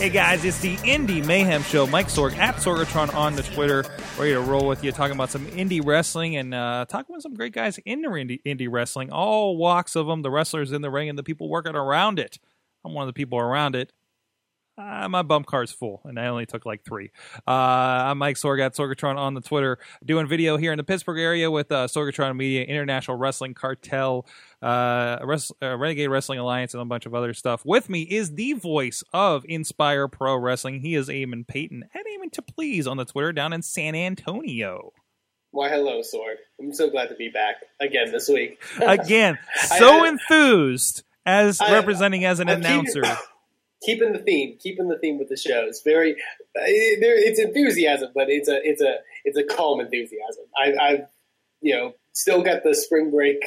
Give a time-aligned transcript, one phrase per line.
[0.00, 1.86] Hey guys, it's the Indy Mayhem Show.
[1.86, 3.84] Mike Sorg at Sorgatron on the Twitter,
[4.18, 7.34] ready to roll with you, talking about some indie wrestling and uh, talking with some
[7.34, 11.10] great guys in indie, indie wrestling, all walks of them, the wrestlers in the ring
[11.10, 12.38] and the people working around it.
[12.82, 13.92] I'm one of the people around it.
[14.78, 17.10] Uh, my bump car's full, and I only took like three.
[17.46, 21.18] Uh, I'm Mike Sorg at Sorgatron on the Twitter, doing video here in the Pittsburgh
[21.18, 24.24] area with uh, Sorgatron Media, International Wrestling Cartel,
[24.62, 27.64] uh, Res- uh, Renegade Wrestling Alliance, and a bunch of other stuff.
[27.64, 30.80] With me is the voice of Inspire Pro Wrestling.
[30.80, 34.92] He is Eamon Paton at Eamon to Please on the Twitter down in San Antonio.
[35.52, 36.36] Why, hello, Sorg.
[36.60, 38.60] I'm so glad to be back again this week.
[38.80, 39.36] Again,
[39.78, 43.02] so I- enthused as I- representing as an I'm announcer.
[43.82, 45.64] keeping the theme, keeping the theme with the show.
[45.66, 46.62] It's very, uh.
[46.66, 50.44] It's enthusiasm, but it's a, it's a, it's a calm enthusiasm.
[50.56, 51.06] I, I've,
[51.62, 53.38] you know, still got the spring break,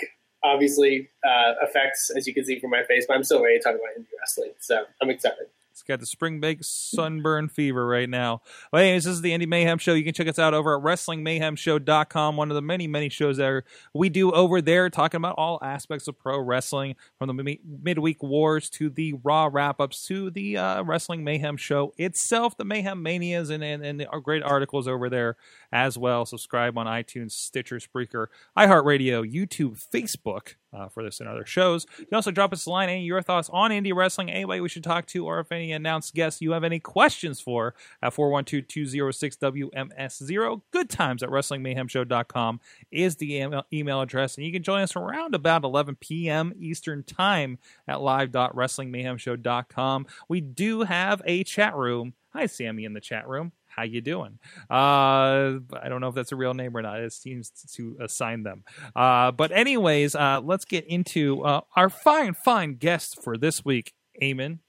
[0.44, 3.64] obviously, uh, effects as you can see from my face, but I'm still ready to
[3.64, 4.52] talk about indie wrestling.
[4.60, 5.48] So I'm excited.
[5.74, 8.44] It's got the spring bake sunburn fever right now.
[8.72, 9.96] Well, anyways, this is the Indy Mayhem Show.
[9.96, 13.64] You can check us out over at WrestlingMayhemShow.com, one of the many, many shows that
[13.92, 18.70] we do over there, talking about all aspects of pro wrestling, from the midweek wars
[18.70, 23.50] to the Raw wrap ups to the uh, Wrestling Mayhem Show itself, the Mayhem Manias,
[23.50, 25.38] and, and, and great articles over there
[25.74, 26.26] as well.
[26.26, 31.88] Subscribe on iTunes, Stitcher, Spreaker, iHeartRadio, YouTube, Facebook uh, for this and other shows.
[31.98, 34.70] You can also drop us a line, any your thoughts on indie wrestling, anybody we
[34.70, 40.62] should talk to, or if any announced guests you have any questions for at 412-206-WMS0.
[40.72, 42.60] Good times at WrestlingMayhemShow.com
[42.92, 46.54] is the email address, and you can join us around about 11 p.m.
[46.56, 50.06] Eastern Time at live.wrestlingmayhemshow.com.
[50.30, 52.14] We do have a chat room.
[52.34, 53.54] Hi, Sammy, in the chat room.
[53.76, 54.38] How you doing?
[54.70, 57.00] Uh, I don't know if that's a real name or not.
[57.00, 58.64] It seems to assign them.
[58.96, 63.94] Uh, but anyways, uh, let's get into uh, our fine, fine guest for this week,
[64.22, 64.60] Eamon.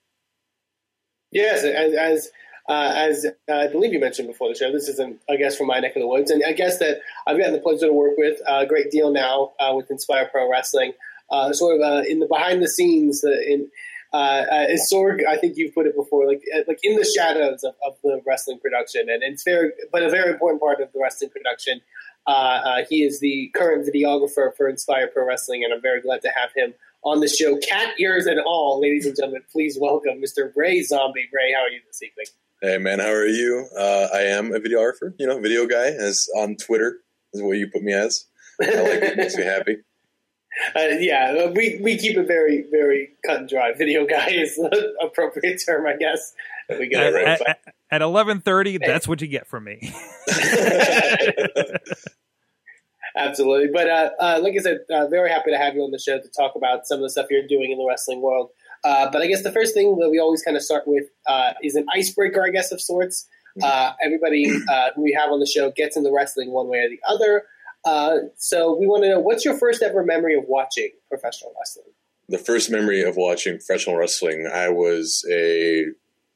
[1.31, 2.31] Yes, as as,
[2.69, 5.59] uh, as uh, I believe you mentioned before the show, this is an, a guest
[5.59, 7.93] from my neck of the woods, and a guest that I've gotten the pleasure to
[7.93, 10.95] work with a great deal now with Inspire Pro Wrestling.
[11.53, 13.69] Sort of in the behind the scenes, in
[14.15, 17.65] uh, uh, Sorg, I think you've put it before, like uh, like in the shadows
[17.65, 21.01] of, of the wrestling production, and it's very, but a very important part of the
[21.03, 21.81] wrestling production.
[22.25, 26.23] Uh, uh, he is the current videographer for Inspire Pro Wrestling, and I'm very glad
[26.23, 27.59] to have him on the show.
[27.59, 30.53] Cat ears and all, ladies and gentlemen, please welcome Mr.
[30.55, 31.29] Ray Zombie.
[31.33, 32.27] Ray, how are you this evening?
[32.63, 33.67] Hey man, how are you?
[33.77, 37.01] Uh, I am a videographer, you know, video guy, as on Twitter
[37.33, 38.27] is what you put me as.
[38.63, 39.79] I like it, makes me happy.
[40.77, 43.73] Uh, yeah, uh, we, we keep it very, very cut and dry.
[43.73, 46.33] Video guy is the appropriate term, I guess.
[46.69, 47.41] We get At, it right.
[47.47, 49.93] at, at 11:30, that's what you get from me.
[53.17, 53.69] Absolutely.
[53.73, 56.19] But uh, uh, like I said, uh, very happy to have you on the show
[56.19, 58.51] to talk about some of the stuff you're doing in the wrestling world.
[58.83, 61.53] Uh, but I guess the first thing that we always kind of start with uh,
[61.63, 63.29] is an icebreaker, I guess, of sorts.
[63.63, 66.89] Uh, everybody uh, who we have on the show gets into wrestling one way or
[66.89, 67.45] the other.
[67.85, 71.93] Uh, so we want to know what's your first ever memory of watching professional wrestling?
[72.29, 75.87] the first memory of watching professional wrestling, I was a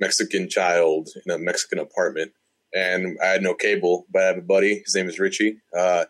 [0.01, 2.33] Mexican child in a Mexican apartment,
[2.75, 4.07] and I had no cable.
[4.11, 4.83] But I have a buddy.
[4.85, 5.59] His name is Richie.
[5.77, 6.05] Uh,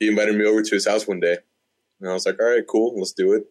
[0.00, 1.38] he invited me over to his house one day,
[2.00, 3.44] and I was like, "All right, cool, let's do it."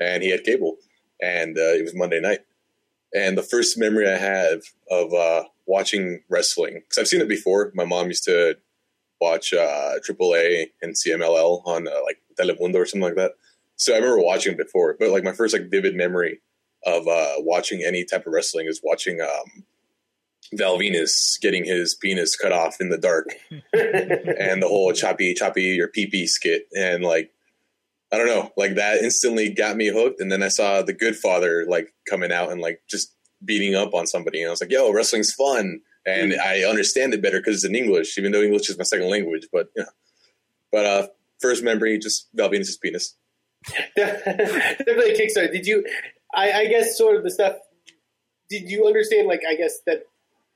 [0.00, 0.76] And he had cable,
[1.20, 2.40] and uh, it was Monday night.
[3.14, 7.72] And the first memory I have of uh, watching wrestling, because I've seen it before.
[7.74, 8.58] My mom used to
[9.20, 13.32] watch uh, AAA and CMLL on uh, like Telemundo or something like that.
[13.76, 16.40] So I remember watching it before, but like my first like vivid memory
[16.84, 19.64] of uh, watching any type of wrestling is watching um,
[20.54, 25.62] Val Venis getting his penis cut off in the dark, and the whole choppy choppy
[25.62, 27.30] your pee pee skit, and like
[28.12, 30.20] I don't know, like that instantly got me hooked.
[30.20, 33.14] And then I saw The Godfather like coming out and like just
[33.44, 37.22] beating up on somebody, and I was like, "Yo, wrestling's fun," and I understand it
[37.22, 39.48] better because it's in English, even though English is my second language.
[39.52, 39.88] But you know,
[40.72, 41.06] but uh,
[41.40, 43.14] first memory just Val Venis's penis.
[43.96, 45.52] Definitely a Kickstarter.
[45.52, 45.84] Did you?
[46.34, 47.56] I, I guess sort of the stuff.
[48.50, 49.28] Did you understand?
[49.28, 50.04] Like, I guess that,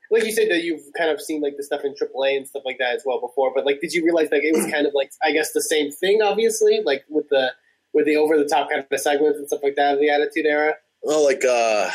[0.09, 2.63] like you said, that you've kind of seen like the stuff in AAA and stuff
[2.65, 3.51] like that as well before.
[3.53, 5.91] But like, did you realize like it was kind of like I guess the same
[5.91, 6.21] thing?
[6.21, 7.51] Obviously, like with the
[7.93, 10.45] with the over the top kind of segments and stuff like that of the Attitude
[10.45, 10.75] Era.
[11.01, 11.91] Well, like uh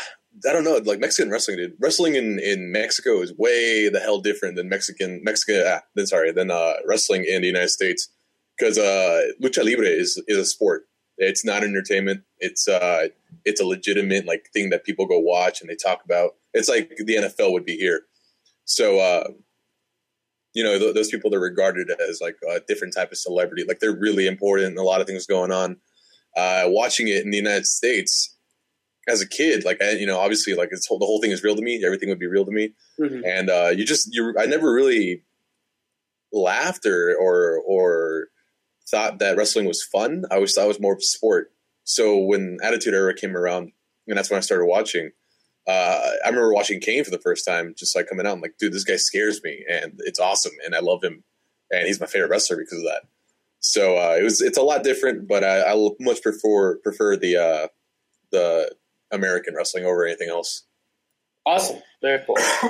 [0.47, 1.73] I don't know, like Mexican wrestling, dude.
[1.79, 5.63] Wrestling in, in Mexico is way the hell different than Mexican Mexican.
[5.65, 8.09] Ah, then sorry, than uh, wrestling in the United States
[8.57, 10.83] because uh, lucha libre is is a sport.
[11.17, 12.23] It's not entertainment.
[12.39, 13.07] It's uh,
[13.43, 16.35] it's a legitimate like thing that people go watch and they talk about.
[16.53, 18.03] It's like the NFL would be here.
[18.65, 19.29] So uh,
[20.53, 23.65] you know th- those people that are regarded as like a different type of celebrity.
[23.67, 24.69] Like they're really important.
[24.69, 25.77] And a lot of things going on.
[26.37, 28.37] Uh, watching it in the United States
[29.07, 31.55] as a kid, like I, you know, obviously, like it's the whole thing is real
[31.55, 31.83] to me.
[31.83, 33.21] Everything would be real to me, Mhm.
[33.25, 34.35] and uh, you just you.
[34.39, 35.23] I never really
[36.31, 38.27] laughed or or or
[38.89, 40.25] thought that wrestling was fun.
[40.31, 41.51] I always thought it was more of a sport.
[41.83, 43.71] So when Attitude Era came around,
[44.07, 45.11] and that's when I started watching.
[45.67, 48.33] Uh, I remember watching Kane for the first time, just like coming out.
[48.33, 51.23] I'm like, dude, this guy scares me, and it's awesome, and I love him,
[51.69, 53.03] and he's my favorite wrestler because of that.
[53.59, 57.37] So uh, it was, it's a lot different, but I, I much prefer prefer the
[57.37, 57.67] uh,
[58.31, 58.71] the
[59.11, 60.63] American wrestling over anything else.
[61.45, 61.81] Awesome.
[62.01, 62.37] Very cool.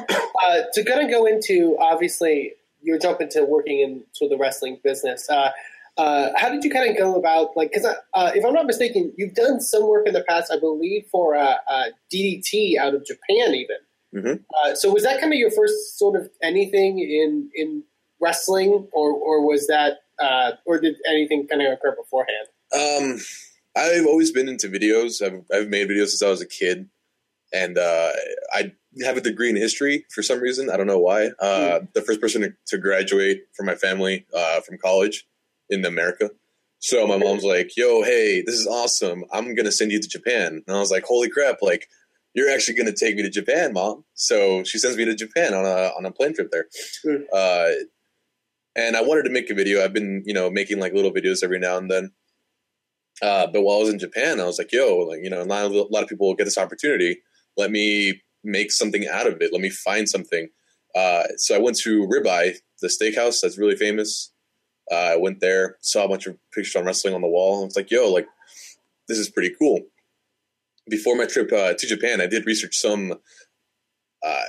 [0.43, 4.41] uh, to kind of go into, obviously, you're jumping to working in sort of the
[4.41, 5.29] wrestling business.
[5.29, 5.51] Uh,
[5.97, 9.11] uh, how did you kind of go about, like, because uh, if I'm not mistaken,
[9.17, 13.05] you've done some work in the past, I believe, for uh, uh, DDT out of
[13.05, 13.77] Japan, even.
[14.15, 14.43] Mhm.
[14.63, 17.83] Uh, so was that kind of your first sort of anything in in
[18.19, 22.47] wrestling, or or was that, uh, or did anything kind of occur beforehand?
[22.73, 23.19] Um,
[23.79, 25.21] I've always been into videos.
[25.25, 26.89] I've, I've made videos since I was a kid,
[27.53, 28.11] and uh,
[28.53, 28.73] I
[29.03, 30.69] have a degree in history for some reason.
[30.69, 31.27] I don't know why.
[31.39, 35.25] Uh, The first person to, to graduate from my family uh, from college
[35.69, 36.31] in America.
[36.79, 39.25] So my mom's like, "Yo, hey, this is awesome.
[39.33, 41.57] I'm gonna send you to Japan." And I was like, "Holy crap!
[41.61, 41.89] Like,
[42.33, 45.65] you're actually gonna take me to Japan, mom?" So she sends me to Japan on
[45.65, 46.67] a on a plane trip there.
[47.05, 47.23] Mm.
[47.33, 47.71] Uh,
[48.75, 49.83] and I wanted to make a video.
[49.83, 52.11] I've been, you know, making like little videos every now and then.
[53.21, 55.65] Uh, but while I was in Japan, I was like, yo, like, you know, not
[55.65, 57.19] a lot of people get this opportunity.
[57.57, 59.51] Let me make something out of it.
[59.51, 60.47] Let me find something.
[60.95, 64.31] Uh, so I went to Ribeye, the steakhouse that's really famous.
[64.91, 67.61] Uh, I went there, saw a bunch of pictures on wrestling on the wall.
[67.61, 68.25] I was like, yo, like,
[69.07, 69.81] this is pretty cool.
[70.89, 73.13] Before my trip uh, to Japan, I did research some,
[74.25, 74.41] uh,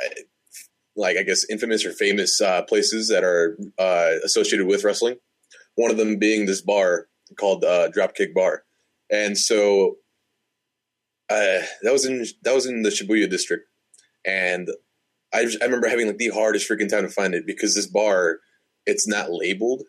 [0.97, 3.59] like, I guess, infamous or famous uh, places that are
[4.25, 5.17] associated with wrestling.
[5.75, 8.65] One of them being this bar called uh, Dropkick Bar,
[9.11, 9.97] and so
[11.29, 13.69] uh, that was in that was in the Shibuya district,
[14.27, 14.69] and
[15.33, 17.87] I, just- I remember having like the hardest freaking time to find it because this
[17.87, 18.41] bar
[18.87, 19.83] it's not labeled.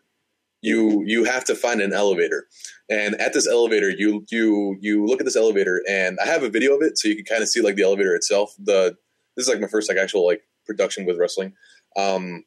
[0.62, 2.46] You you have to find an elevator,
[2.90, 6.50] and at this elevator you you you look at this elevator, and I have a
[6.50, 8.54] video of it so you can kind of see like the elevator itself.
[8.60, 8.96] The
[9.36, 11.54] this is like my first like actual like production with wrestling.
[11.98, 12.44] Um,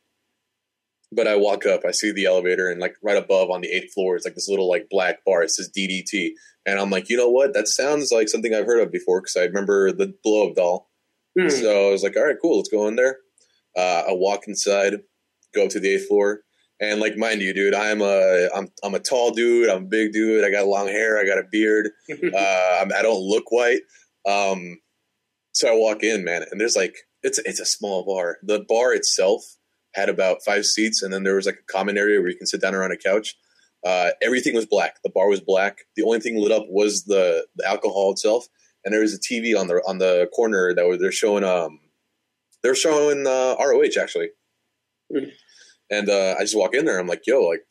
[1.15, 3.93] but I walk up, I see the elevator, and like right above on the eighth
[3.93, 5.43] floor is like this little like black bar.
[5.43, 6.31] It says DDT,
[6.67, 7.55] and I'm like, you know what?
[7.55, 10.91] That sounds like something I've heard of before because I remember the blow up doll.
[11.39, 11.49] Hmm.
[11.49, 13.19] So I was like, all right, cool, let's go in there.
[13.77, 14.95] Uh, I walk inside,
[15.55, 16.41] go up to the eighth floor,
[16.81, 19.69] and like, mind you, dude, I'm a I'm I'm a tall dude.
[19.69, 20.45] I'm a big dude.
[20.45, 21.19] I got long hair.
[21.19, 21.91] I got a beard.
[22.11, 23.81] uh, I'm, I don't look white.
[24.27, 24.79] Um,
[25.53, 28.39] so I walk in, man, and there's like it's it's a small bar.
[28.43, 29.45] The bar itself
[29.95, 32.47] had about five seats, and then there was like a common area where you can
[32.47, 33.37] sit down around a couch.
[33.85, 34.97] Uh, everything was black.
[35.03, 35.81] The bar was black.
[35.97, 38.47] The only thing lit up was the, the alcohol itself,
[38.85, 41.81] and there was a TV on the on the corner that was they're showing um
[42.63, 44.31] they're showing uh, ROH actually.
[45.13, 45.29] Hmm.
[45.91, 46.99] And uh, I just walk in there.
[46.99, 47.67] I'm like, yo, like,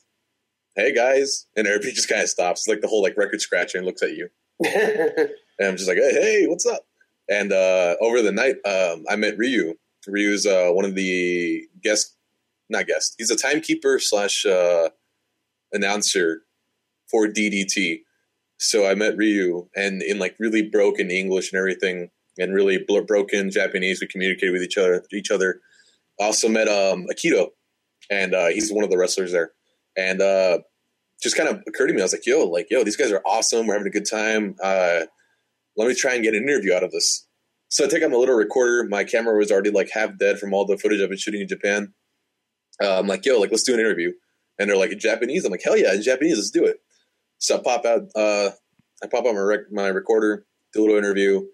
[0.76, 2.62] hey guys, and everybody just kind of stops.
[2.62, 4.30] It's like the whole like record scratcher and looks at you.
[5.60, 6.82] And I'm just like, hey, hey, what's up?
[7.30, 9.76] And uh, over the night, um, I met Ryu.
[10.08, 12.16] Ryu's uh, one of the guest,
[12.70, 13.16] not guest.
[13.18, 14.90] He's a timekeeper slash uh,
[15.72, 16.44] announcer
[17.10, 18.02] for DDT.
[18.58, 23.02] So I met Ryu, and in like really broken English and everything, and really bl-
[23.02, 25.04] broken Japanese, we communicated with each other.
[25.12, 25.60] Each other.
[26.20, 27.50] Also met um, Akito,
[28.10, 29.52] and uh, he's one of the wrestlers there.
[29.98, 30.60] And uh,
[31.22, 33.22] just kind of occurred to me, I was like, "Yo, like, yo, these guys are
[33.26, 33.68] awesome.
[33.68, 34.56] We're having a good time.
[34.64, 35.02] Uh,
[35.76, 37.28] let me try and get an interview out of this."
[37.74, 38.88] So I take out my little recorder.
[38.88, 41.48] My camera was already like half dead from all the footage I've been shooting in
[41.48, 41.92] Japan.
[42.80, 44.12] Uh, I'm like, "Yo, like, let's do an interview."
[44.60, 46.82] And they're like, "In Japanese." I'm like, "Hell yeah, in Japanese, let's do it."
[47.40, 48.52] So I pop out, uh,
[49.02, 51.48] I pop out my rec- my recorder, do a little interview.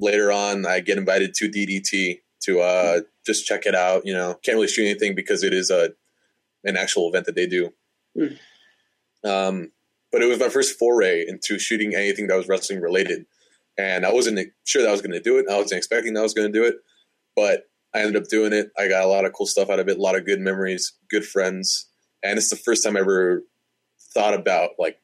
[0.00, 4.04] Later on, I get invited to DDT to uh, just check it out.
[4.04, 5.90] You know, can't really shoot anything because it is a
[6.64, 7.72] an actual event that they do.
[8.18, 8.34] Hmm.
[9.24, 9.72] Um,
[10.10, 13.26] but it was my first foray into shooting anything that was wrestling related,
[13.78, 15.46] and I wasn't sure that I was going to do it.
[15.50, 16.76] I wasn't expecting that I was going to do it,
[17.36, 17.64] but
[17.94, 18.70] I ended up doing it.
[18.78, 20.92] I got a lot of cool stuff out of it, a lot of good memories,
[21.10, 21.88] good friends,
[22.22, 23.42] and it's the first time I ever
[24.14, 24.98] thought about like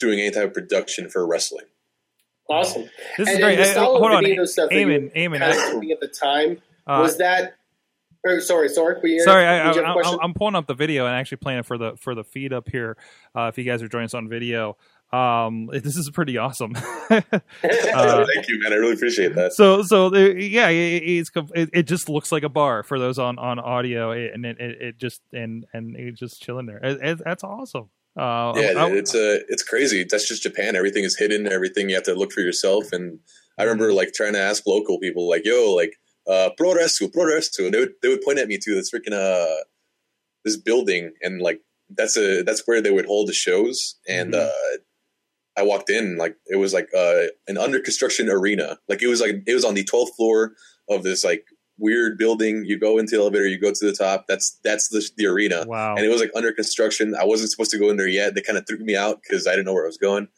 [0.00, 1.66] doing any type of production for wrestling.
[2.50, 2.82] awesome.
[3.16, 3.52] This is And- great.
[3.54, 5.14] and the Hey, style of hold on, video stuff that Eamon.
[5.16, 7.54] Eamon, I- of shooting at the time uh, was that
[8.24, 8.96] Or, sorry, sorry.
[9.00, 10.18] were you- Sorry, I, did you have a I, question?
[10.20, 12.52] I, I'm pulling up the video and actually playing it for the for the feed
[12.52, 12.96] up here.
[13.34, 14.76] Uh, if you guys are joining us on video,
[15.12, 16.72] um, this is pretty awesome.
[17.10, 17.20] uh,
[17.62, 18.72] Thank you, man.
[18.72, 19.52] I really appreciate that.
[19.52, 23.38] so so yeah, it, it's it, it just looks like a bar for those on
[23.38, 26.78] on audio, and it, it, just and and it just chilling there.
[26.82, 27.90] It, that's awesome.
[28.16, 30.04] Uh, Yeah, I- I- it's uh, it's crazy.
[30.08, 30.76] That's just Japan.
[30.76, 31.50] Everything is hidden.
[31.50, 32.92] Everything you have to look for yourself.
[32.92, 33.18] And
[33.58, 37.24] I remember like trying to ask local people, like, "Yo, like, uh, pro restu, pro
[37.24, 39.62] restu," and they would they would point at me to this freaking uh
[40.44, 43.96] this building, and like that's a that's where they would hold the shows.
[44.08, 44.46] And Mhm.
[44.48, 44.78] uh,
[45.56, 48.78] I walked in, like it was like uh an under construction arena.
[48.88, 50.52] Like it was like it was on the twelfth floor
[50.88, 51.44] of this like
[51.78, 52.64] weird building.
[52.64, 54.26] You go into the elevator, you go to the top.
[54.28, 55.94] That's that's the the arena wow.
[55.94, 57.14] and it was like under construction.
[57.14, 58.34] I wasn't supposed to go in there yet.
[58.34, 60.28] They kind of threw me out because I didn't know where I was going.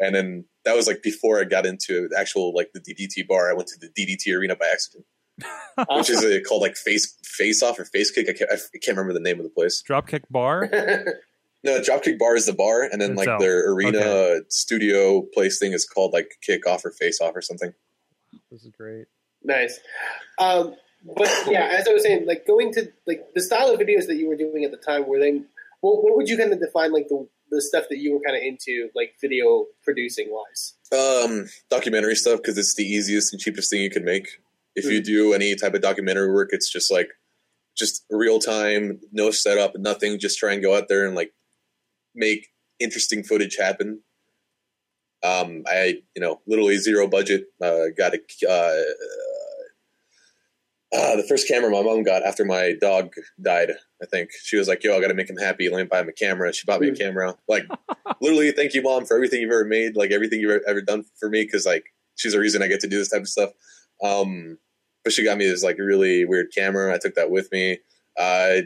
[0.00, 3.50] And then that was like before I got into the actual like the DDT bar.
[3.50, 5.06] I went to the DDT arena by accident,
[5.90, 8.28] which is uh called like face face off or face kick.
[8.28, 9.82] I can't, I can't remember the name of the place.
[9.88, 10.68] Dropkick bar.
[11.64, 13.40] No, Dropkick Bar is the bar, and then like Itself.
[13.40, 14.40] their arena Okay.
[14.48, 17.72] studio place thing is called like kick off or face off or something.
[18.50, 19.06] This is great.
[19.42, 19.80] Nice.
[20.38, 20.74] Um,
[21.16, 24.16] but yeah, as I was saying, like going to like the style of videos that
[24.16, 25.40] you were doing at the time, were they?
[25.80, 28.36] What, what would you kind of define like the the stuff that you were kind
[28.36, 30.74] of into, like video producing wise?
[30.92, 34.28] Um, documentary stuff because it's the easiest and cheapest thing you can make.
[34.76, 37.08] If you do any type of documentary work, it's just like
[37.76, 40.18] just real time, no setup, nothing.
[40.18, 41.32] Just try and go out there and like
[42.14, 42.48] make
[42.80, 44.00] interesting footage happen.
[45.22, 47.46] Um, I you know literally zero budget.
[47.60, 48.18] Uh, got a
[48.48, 48.82] uh,
[50.94, 53.70] uh, the first camera my mom got after my dog died.
[54.02, 55.68] I think she was like, "Yo, I got to make him happy.
[55.68, 57.34] Let me buy him a camera." She bought me a camera.
[57.48, 57.66] Like
[58.20, 59.96] literally, thank you, mom, for everything you've ever made.
[59.96, 62.80] Like everything you've ever, ever done for me, because like she's the reason I get
[62.80, 63.50] to do this type of stuff.
[64.02, 64.58] Um,
[65.02, 66.94] but she got me this like really weird camera.
[66.94, 67.78] I took that with me,
[68.18, 68.62] uh,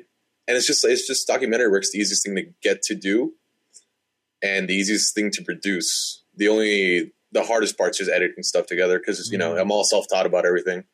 [0.49, 3.35] and it's just it's just documentary work's the easiest thing to get to do,
[4.43, 6.23] and the easiest thing to produce.
[6.37, 9.61] The only the hardest part's just editing stuff together because you know Mhm.
[9.61, 10.85] I'm all self taught about everything.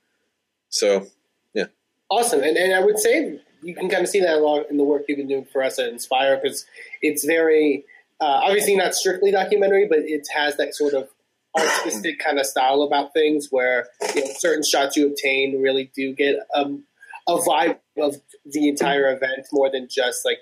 [0.68, 1.06] So
[1.54, 1.66] yeah.
[2.10, 4.76] Awesome, and and I would say you can kind of see that a lot in
[4.76, 6.66] the work you've been doing for us at Inspire because
[7.00, 7.84] it's very
[8.20, 11.08] uh, obviously not strictly documentary, but it has that sort of
[11.58, 16.12] artistic kind of style about things where you know certain shots you obtain really do
[16.12, 16.84] get um,
[17.26, 20.38] a vibe of the entire event more than just like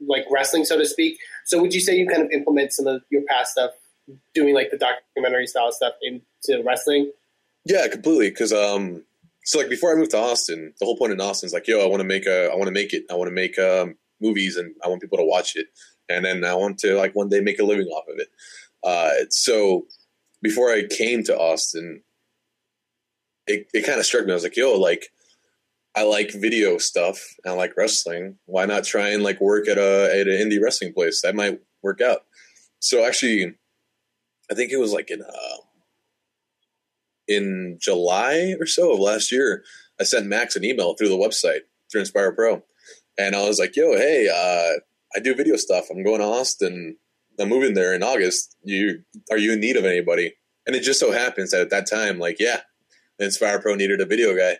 [0.00, 1.18] like wrestling, so to speak.
[1.46, 3.70] So would you say you kind of implement some of your past stuff,
[4.34, 7.12] doing like the documentary style stuff into wrestling?
[7.64, 8.30] Yeah, completely.
[8.30, 9.04] Because um,
[9.44, 11.80] so like before I moved to Austin, the whole point in Austin is like, yo,
[11.82, 13.96] I want to make a, I want to make it, I want to make um,
[14.20, 15.66] movies, and I want people to watch it,
[16.08, 18.28] and then I want to like one day make a living off of it.
[18.84, 19.86] Uh, so
[20.42, 22.02] before I came to Austin,
[23.46, 24.32] it it kind of struck me.
[24.32, 25.10] I was like, yo, like
[25.96, 28.36] I like video stuff, and I like wrestling.
[28.44, 31.22] Why not try and like work at a at an indie wrestling place?
[31.22, 32.24] That might work out.
[32.80, 33.54] So actually,
[34.50, 35.56] I think it was like in uh,
[37.26, 39.64] in July or so of last year,
[39.98, 41.60] I sent Max an email through the website
[41.90, 42.62] through Inspire Pro,
[43.18, 44.80] and I was like, "Yo, hey, uh,
[45.16, 45.86] I do video stuff.
[45.90, 46.98] I'm going to Austin.
[47.40, 48.54] I'm moving there in August.
[48.62, 50.34] You are you in need of anybody?"
[50.66, 52.60] And it just so happens that at that time, like, yeah,
[53.18, 54.58] Inspire Pro needed a video guy,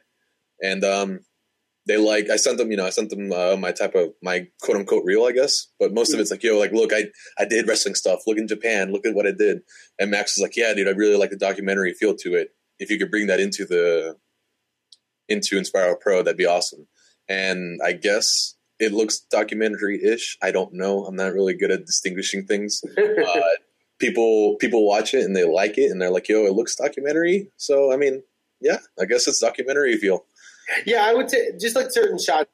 [0.62, 1.20] and um,
[1.86, 4.48] they like I sent them, you know, I sent them uh, my type of my
[4.60, 5.68] quote unquote reel, I guess.
[5.78, 7.04] But most of it's like, yo, like, look, I
[7.38, 8.20] I did wrestling stuff.
[8.26, 8.92] Look in Japan.
[8.92, 9.58] Look at what I did.
[9.98, 12.50] And Max was like, yeah, dude, I really like the documentary feel to it.
[12.78, 14.16] If you could bring that into the
[15.28, 16.86] into Inspire Pro, that'd be awesome.
[17.28, 20.36] And I guess it looks documentary ish.
[20.42, 21.04] I don't know.
[21.06, 22.80] I'm not really good at distinguishing things.
[22.96, 23.40] Uh,
[23.98, 27.48] people people watch it and they like it and they're like, yo, it looks documentary.
[27.56, 28.22] So I mean,
[28.60, 30.24] yeah, I guess it's documentary feel.
[30.84, 32.50] Yeah, I would say just like certain shots,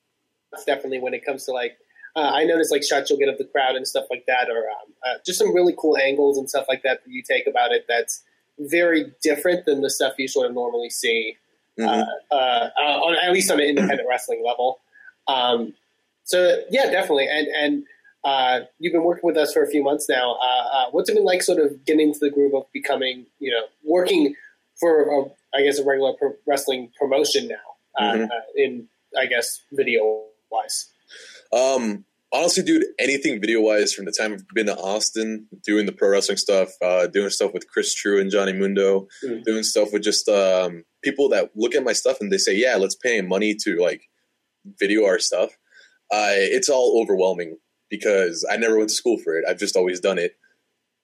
[0.67, 1.79] definitely when it comes to like,
[2.15, 4.59] uh, I notice like shots you'll get of the crowd and stuff like that, or
[4.59, 7.73] um, uh, just some really cool angles and stuff like that that you take about
[7.73, 7.87] it.
[7.89, 8.23] That's
[8.59, 11.37] very different than the stuff you sort of normally see,
[11.81, 14.81] uh, uh, uh, on, at least on an independent wrestling level.
[15.27, 15.73] Um,
[16.25, 17.29] so yeah, definitely.
[17.29, 17.85] And and
[18.25, 20.35] uh, you've been working with us for a few months now.
[20.35, 23.51] Uh, uh, what's it been like, sort of getting into the groove of becoming, you
[23.51, 24.37] know, working
[24.79, 25.25] for, a,
[25.59, 27.57] I guess, a regular pro- wrestling promotion now?
[27.99, 28.25] Uh, Mhm.
[28.31, 30.87] uh, in I guess video wise.
[31.53, 35.93] Um, honestly, dude, anything video wise from the time I've been to Austin, doing the
[35.93, 39.45] pro wrestling stuff, uh, doing stuff with Chris True and Johnny Mundo, Mm.
[39.45, 42.77] doing stuff with just um, people that look at my stuff and they say, yeah,
[42.77, 44.09] let's pay money to like
[44.81, 45.59] video our stuff.
[46.11, 47.59] Uh, it's all overwhelming
[47.91, 49.45] because I never went to school for it.
[49.47, 50.37] I've just always done it.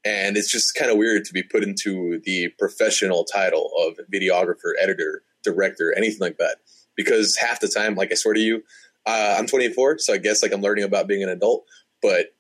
[0.05, 4.73] And it's just kind of weird to be put into the professional title of videographer,
[4.81, 6.57] editor, director, anything like that.
[6.99, 8.65] Because half the time, like I swear to you,
[9.07, 11.65] uh, I'm 24, so I guess like I'm learning about being an adult,
[12.03, 12.35] but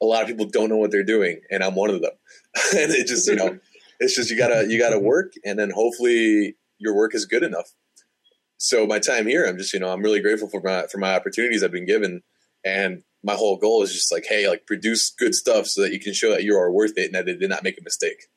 [0.00, 2.12] a lot of people don't know what they're doing, and I'm one of them.
[2.76, 3.58] and it just you know,
[4.00, 7.72] it's just you gotta you gotta work, and then hopefully your work is good enough.
[8.56, 11.14] So my time here, I'm just you know I'm really grateful for my for my
[11.14, 12.22] opportunities I've been given,
[12.64, 15.98] and my whole goal is just like hey like produce good stuff so that you
[15.98, 18.28] can show that you are worth it and that they did not make a mistake.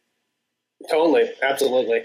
[0.90, 2.04] Totally, absolutely.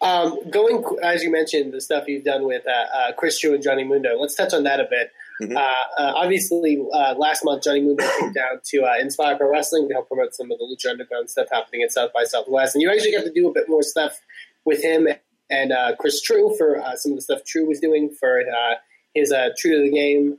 [0.00, 3.62] Um, going as you mentioned, the stuff you've done with uh, uh, Chris True and
[3.62, 4.18] Johnny Mundo.
[4.18, 5.10] Let's touch on that a bit.
[5.42, 5.56] Mm-hmm.
[5.56, 9.88] Uh, uh obviously, uh, last month Johnny Mundo came down to uh, Inspire Pro Wrestling
[9.88, 12.82] to help promote some of the Lucha Underground stuff happening at South by Southwest, and
[12.82, 14.20] you actually got to do a bit more stuff
[14.64, 15.08] with him
[15.50, 18.42] and Chris True for some of the stuff True was doing for
[19.14, 20.38] his True to the Game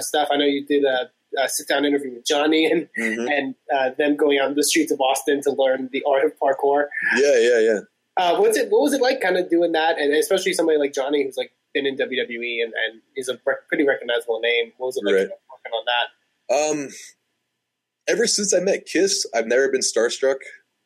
[0.00, 0.28] stuff.
[0.30, 3.28] I know you did a uh, sit down interview with Johnny and mm-hmm.
[3.28, 6.32] and uh, them going out in the streets of Austin to learn the art of
[6.38, 6.86] parkour.
[7.16, 7.80] Yeah, yeah, yeah.
[8.16, 8.70] Uh, what's it?
[8.70, 11.52] What was it like, kind of doing that, and especially somebody like Johnny, who's like
[11.74, 13.36] been in WWE and, and is a
[13.68, 14.72] pretty recognizable name.
[14.78, 15.28] What was it like right.
[15.28, 16.84] working on that?
[16.84, 16.88] Um,
[18.08, 20.36] ever since I met Kiss, I've never been starstruck.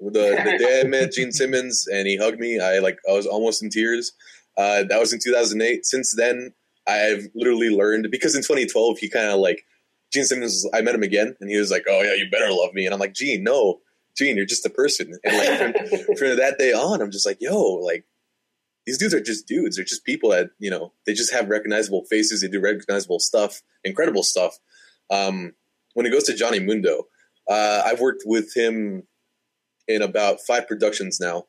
[0.01, 3.27] The, the day I met Gene Simmons and he hugged me, I like I was
[3.27, 4.13] almost in tears.
[4.57, 5.85] Uh, that was in 2008.
[5.85, 6.53] Since then,
[6.87, 9.65] I've literally learned because in 2012 he kind of like
[10.13, 10.67] Gene Simmons.
[10.73, 12.95] I met him again, and he was like, "Oh yeah, you better love me," and
[12.95, 13.81] I'm like, "Gene, no,
[14.19, 15.59] Gene, you're just a person." And like
[15.89, 18.05] from, from that day on, I'm just like, "Yo, like
[18.87, 19.77] these dudes are just dudes.
[19.77, 22.41] They're just people that you know they just have recognizable faces.
[22.41, 24.59] They do recognizable stuff, incredible stuff."
[25.11, 25.55] Um,
[25.95, 27.07] when it goes to Johnny Mundo,
[27.49, 29.05] uh, I've worked with him
[29.87, 31.47] in about five productions now.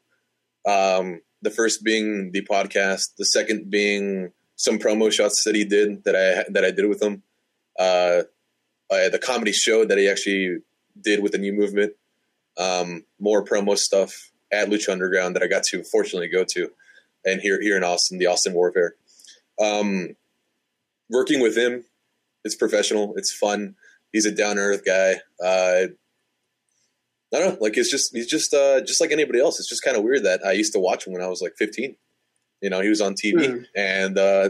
[0.66, 6.04] Um, the first being the podcast, the second being some promo shots that he did
[6.04, 7.24] that I that I did with him.
[7.78, 8.24] Uh,
[8.92, 10.58] uh, the comedy show that he actually
[11.00, 11.94] did with the new movement.
[12.60, 16.70] Um, more promo stuff at Lucha Underground that I got to fortunately go to,
[17.26, 18.96] and here here in Austin, the Austin Warfare.
[19.62, 20.16] Um,
[21.10, 21.86] working with him,
[22.44, 23.76] it's professional, it's fun.
[24.12, 25.16] He's a down earth guy.
[25.44, 25.88] Uh,
[27.34, 29.60] I don't know, like it's just he's just uh, just like anybody else.
[29.60, 31.56] It's just kind of weird that I used to watch him when I was like
[31.58, 31.96] 15.
[32.62, 33.66] You know, he was on TV, mm.
[33.76, 34.50] and uh,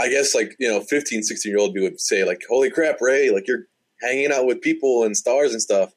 [0.00, 3.30] I guess like, you know, 15, 16 year old would say like, holy crap, Ray,
[3.30, 3.66] like you're
[4.00, 5.92] hanging out with people and stars and stuff.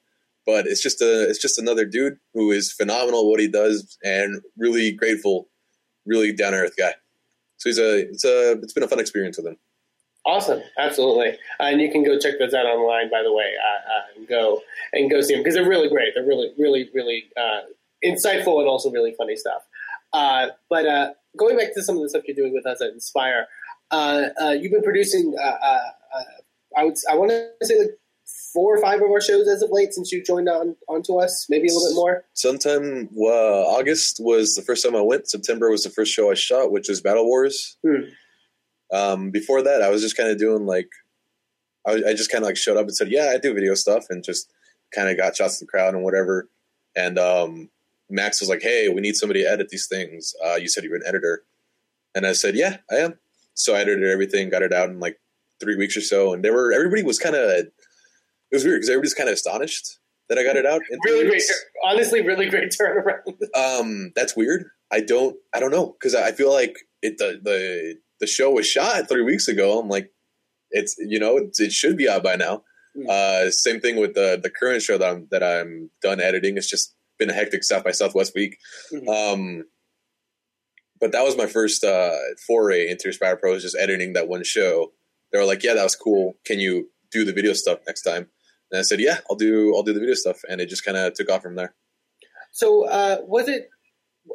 [0.45, 3.97] But it's just a, it's just another dude who is phenomenal at what he does
[4.03, 5.47] and really grateful,
[6.05, 6.93] really down earth guy.
[7.57, 9.57] So he's a, it's a, it's been a fun experience with him.
[10.25, 13.09] Awesome, absolutely, and you can go check those out online.
[13.09, 14.61] By the way, uh, uh, and go
[14.93, 16.13] and go see them because they're really great.
[16.15, 17.61] They're really, really, really uh,
[18.05, 19.63] insightful and also really funny stuff.
[20.13, 22.91] Uh, but uh, going back to some of the stuff you're doing with us at
[22.91, 23.47] Inspire,
[23.91, 25.35] uh, uh, you've been producing.
[25.37, 25.79] Uh, uh,
[26.15, 26.23] uh,
[26.77, 26.95] I would.
[27.11, 27.99] I want to say like
[28.53, 31.47] four or five of our shows as of late since you joined on onto us.
[31.49, 32.25] Maybe a little bit more.
[32.33, 35.29] Sometime August was the first time I went.
[35.29, 37.77] September was the first show I shot, which was Battle Wars.
[37.85, 38.03] Hmm.
[38.91, 40.89] Um, before that, I was just kind of doing like,
[41.87, 44.05] I, I just kind of like showed up and said, "Yeah, I do video stuff,"
[44.09, 44.51] and just
[44.93, 46.47] kind of got shots to the crowd and whatever.
[46.95, 47.69] And um,
[48.09, 50.33] Max was like, "Hey, we need somebody to edit these things.
[50.45, 51.43] Uh, you said you were an editor,"
[52.13, 53.19] and I said, "Yeah, I am."
[53.55, 55.19] So I edited everything, got it out in like
[55.59, 57.67] three weeks or so, and they were everybody was kind of
[58.53, 59.97] it was weird because everybody's kind of astonished
[60.29, 60.81] that I got it out.
[61.05, 61.41] really great,
[61.83, 63.33] honestly, really great turnaround.
[63.81, 64.65] um, that's weird.
[64.91, 68.67] I don't, I don't know because I feel like it the the the show was
[68.67, 69.79] shot three weeks ago.
[69.79, 70.11] I'm like,
[70.69, 72.63] it's you know it, it should be out by now.
[72.95, 73.09] Mm.
[73.09, 76.55] Uh, same thing with the the current show that I'm that I'm done editing.
[76.55, 78.59] It's just been a hectic South by Southwest week.
[78.93, 79.09] Mm-hmm.
[79.09, 79.63] Um,
[81.01, 84.93] but that was my first uh, foray into Inspire Pro, just editing that one show.
[85.31, 86.35] They were like, "Yeah, that was cool.
[86.45, 88.29] Can you do the video stuff next time?"
[88.73, 89.75] And I said, "Yeah, I'll do.
[89.75, 91.75] I'll do the video stuff." And it just kind of took off from there.
[92.51, 93.69] So, uh, was it?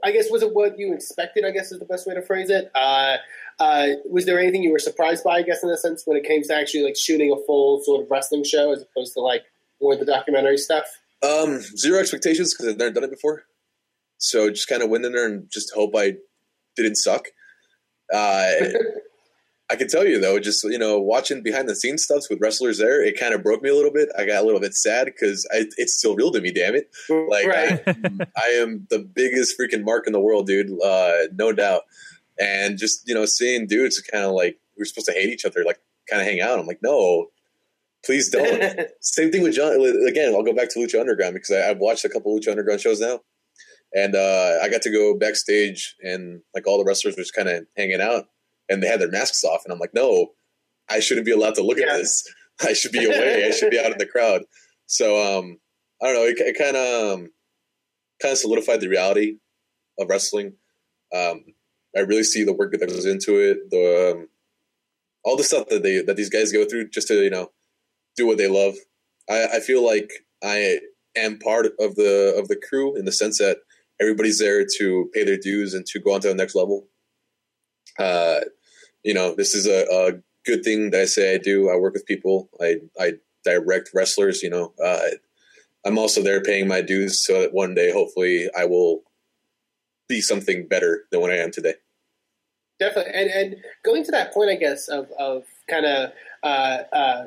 [0.04, 1.44] I guess was it what you expected?
[1.44, 2.70] I guess is the best way to phrase it.
[2.74, 3.16] Uh,
[3.58, 5.38] uh, was there anything you were surprised by?
[5.38, 8.02] I guess in a sense when it came to actually like shooting a full sort
[8.02, 9.42] of wrestling show as opposed to like
[9.80, 10.86] more the documentary stuff.
[11.22, 13.42] Um, zero expectations because I've never done it before.
[14.18, 16.14] So just kind of went in there and just hope I
[16.76, 17.26] didn't suck.
[18.12, 18.52] Uh,
[19.70, 22.78] I can tell you though, just you know, watching behind the scenes stuff with wrestlers
[22.78, 24.08] there, it kind of broke me a little bit.
[24.16, 26.50] I got a little bit sad because it's still real to me.
[26.52, 26.90] Damn it!
[27.10, 27.80] Like right.
[27.86, 30.70] I, I, am the biggest freaking mark in the world, dude.
[30.82, 31.82] Uh, no doubt.
[32.40, 35.64] And just you know, seeing dudes kind of like we're supposed to hate each other,
[35.64, 36.58] like kind of hang out.
[36.58, 37.26] I'm like, no,
[38.04, 38.80] please don't.
[39.00, 39.72] Same thing with John.
[40.08, 42.80] Again, I'll go back to Lucha Underground because I, I've watched a couple Lucha Underground
[42.80, 43.20] shows now
[43.94, 47.48] and uh, I got to go backstage, and like all the wrestlers were just kind
[47.48, 48.26] of hanging out,
[48.68, 50.28] and they had their masks off, and I'm like, no,
[50.90, 51.92] I shouldn't be allowed to look yeah.
[51.92, 52.24] at this.
[52.60, 53.44] I should be away.
[53.46, 54.42] I should be out in the crowd.
[54.86, 55.58] So um,
[56.02, 56.24] I don't know.
[56.24, 57.28] It, it kind of um,
[58.20, 59.36] kind of solidified the reality
[59.98, 60.54] of wrestling.
[61.14, 61.44] Um,
[61.96, 63.70] I really see the work that goes into it.
[63.70, 64.28] The um,
[65.24, 67.50] all the stuff that they that these guys go through just to you know
[68.16, 68.74] do what they love.
[69.28, 70.10] I, I feel like
[70.42, 70.78] I
[71.16, 73.58] am part of the of the crew in the sense that
[74.00, 76.86] everybody's there to pay their dues and to go on to the next level.
[77.98, 78.40] Uh,
[79.04, 80.12] you know, this is a, a
[80.44, 81.70] good thing that I say I do.
[81.70, 82.48] I work with people.
[82.60, 83.12] I I
[83.44, 84.42] direct wrestlers.
[84.42, 85.08] You know, uh,
[85.84, 89.02] I'm also there paying my dues so that one day, hopefully, I will
[90.08, 91.74] be something better than what I am today.
[92.80, 97.24] Definitely, and and going to that point, I guess of of kind of uh, uh,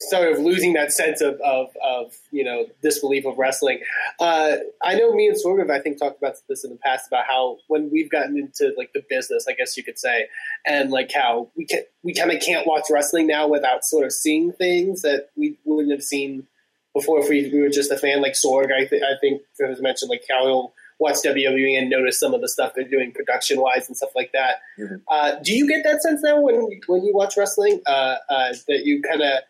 [0.00, 3.80] sort of losing that sense of, of, of you know disbelief of wrestling.
[4.20, 7.24] Uh, I know me and Sorg I think talked about this in the past about
[7.28, 10.28] how when we've gotten into like the business, I guess you could say,
[10.64, 14.12] and like how we can we kind of can't watch wrestling now without sort of
[14.12, 16.46] seeing things that we wouldn't have seen
[16.94, 18.22] before if we, we were just a fan.
[18.22, 22.18] Like Sorg, I, th- I think was mentioned like how he'll watch WWE and notice
[22.18, 24.56] some of the stuff they're doing production wise and stuff like that.
[24.78, 24.96] Mm-hmm.
[25.08, 28.84] Uh, do you get that sense now when when you watch wrestling uh, uh, that
[28.84, 29.42] you kind of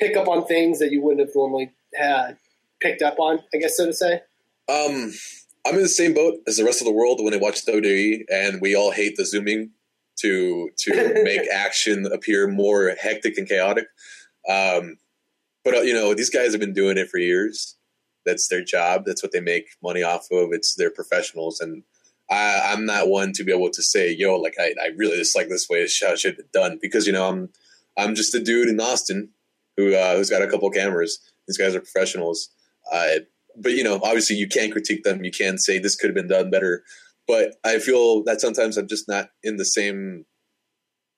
[0.00, 2.38] pick up on things that you wouldn't have normally had
[2.80, 4.22] picked up on, I guess so to say?
[4.68, 5.12] Um,
[5.66, 8.24] I'm in the same boat as the rest of the world when they watch WWE,
[8.30, 9.70] and we all hate the zooming
[10.20, 13.86] to to make action appear more hectic and chaotic.
[14.48, 14.96] Um,
[15.64, 17.76] but uh, you know, these guys have been doing it for years.
[18.24, 19.04] That's their job.
[19.06, 20.50] That's what they make money off of.
[20.52, 21.82] It's their professionals, and
[22.30, 25.48] I, am not one to be able to say, "Yo, like I, I really dislike
[25.48, 27.50] this way it should have been done," because you know I'm
[27.98, 29.30] I'm just a dude in Austin
[29.80, 31.18] who uh, who's got a couple cameras.
[31.46, 32.50] These guys are professionals.
[32.92, 33.20] Uh,
[33.56, 35.24] but you know, obviously, you can critique them.
[35.24, 36.82] You can say this could have been done better.
[37.26, 40.26] But I feel that sometimes I'm just not in the same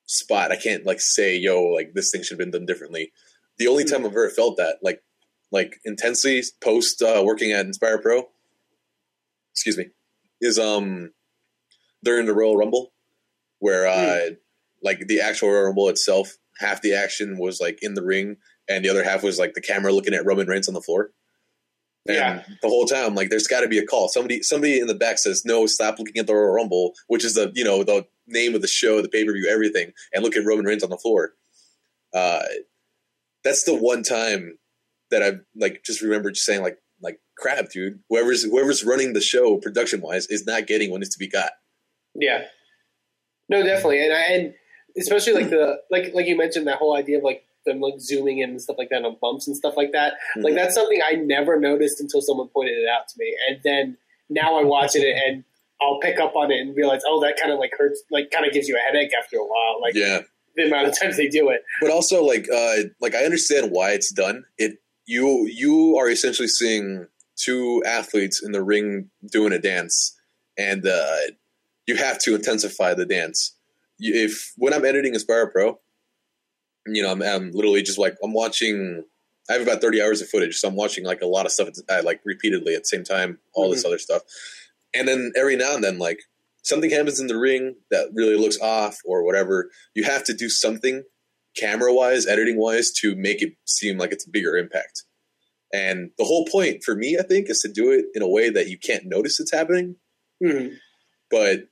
[0.06, 0.52] spot.
[0.52, 3.12] I can't like say, "Yo, like this thing should have been done differently."
[3.58, 5.02] The only time I've ever felt that, like,
[5.50, 8.28] like intensely post uh, working at Inspire Pro,
[9.52, 9.90] excuse me,
[10.40, 11.12] is um
[12.02, 12.92] during the Royal Rumble,
[13.58, 14.36] where uh, mm.
[14.82, 18.36] like the actual Royal Rumble itself, half the action was like in the ring
[18.68, 21.10] and the other half was like the camera looking at Roman Reigns on the floor.
[22.06, 22.42] And yeah.
[22.60, 24.08] the whole time, like, there's got to be a call.
[24.08, 27.34] Somebody, somebody in the back says, "No, stop looking at the Royal Rumble," which is
[27.34, 30.36] the you know the name of the show, the pay per view, everything, and look
[30.36, 31.34] at Roman Reigns on the floor.
[32.12, 32.42] Uh,
[33.44, 34.58] that's the one time
[35.10, 38.00] that I've like just remembered just saying like like crap, dude.
[38.08, 41.52] Whoever's whoever's running the show production wise is not getting what needs to be got.
[42.14, 42.44] Yeah.
[43.48, 44.54] No, definitely, and I, and
[44.98, 48.38] especially like the like like you mentioned that whole idea of like them like zooming
[48.38, 50.14] in and stuff like that on bumps and stuff like that.
[50.14, 50.42] Mm-hmm.
[50.42, 53.96] Like that's something I never noticed until someone pointed it out to me, and then
[54.28, 55.44] now I watch it and
[55.80, 58.46] I'll pick up on it and realize, oh, that kind of like hurts, like kind
[58.46, 59.80] of gives you a headache after a while.
[59.80, 60.20] Like yeah,
[60.56, 61.62] the amount of times they do it.
[61.80, 64.44] But also like uh like I understand why it's done.
[64.58, 70.16] It you you are essentially seeing two athletes in the ring doing a dance,
[70.56, 71.16] and uh,
[71.86, 73.56] you have to intensify the dance.
[73.98, 75.80] If when I'm editing Inspire Pro,
[76.86, 79.04] you know, I'm, I'm, literally just like I'm watching.
[79.50, 81.68] I have about 30 hours of footage, so I'm watching like a lot of stuff
[81.88, 83.72] uh, like repeatedly at the same time, all mm-hmm.
[83.72, 84.22] this other stuff,
[84.94, 86.20] and then every now and then like
[86.62, 89.70] something happens in the ring that really looks off or whatever.
[89.94, 91.02] You have to do something
[91.56, 95.04] camera wise, editing wise, to make it seem like it's a bigger impact.
[95.72, 98.50] And the whole point for me, I think, is to do it in a way
[98.50, 99.96] that you can't notice it's happening.
[100.42, 100.74] Mm-hmm.
[101.30, 101.68] But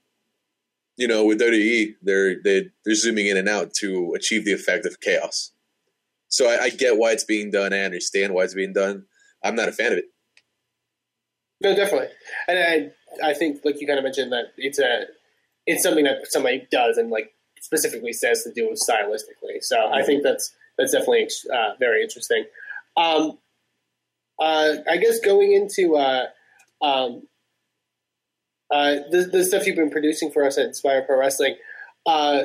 [1.00, 4.84] you know, with WWE, they're they, they're zooming in and out to achieve the effect
[4.84, 5.50] of chaos.
[6.28, 7.72] So I, I get why it's being done.
[7.72, 9.06] I understand why it's being done.
[9.42, 10.04] I'm not a fan of it.
[11.62, 12.08] No, definitely,
[12.46, 15.04] and I I think like you kind of mentioned that it's a
[15.66, 17.32] it's something that somebody does and like
[17.62, 19.62] specifically says to do stylistically.
[19.62, 19.94] So mm-hmm.
[19.94, 22.44] I think that's that's definitely uh, very interesting.
[22.98, 23.38] Um,
[24.38, 26.26] uh, I guess going into uh,
[26.82, 27.22] um,
[28.70, 31.56] uh, the, the stuff you've been producing for us at Inspire Pro Wrestling.
[32.06, 32.44] Uh,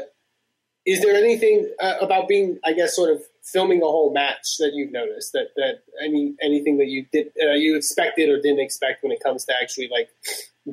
[0.85, 4.71] is there anything uh, about being, I guess, sort of filming a whole match that
[4.73, 9.03] you've noticed that that any anything that you did uh, you expected or didn't expect
[9.03, 10.09] when it comes to actually like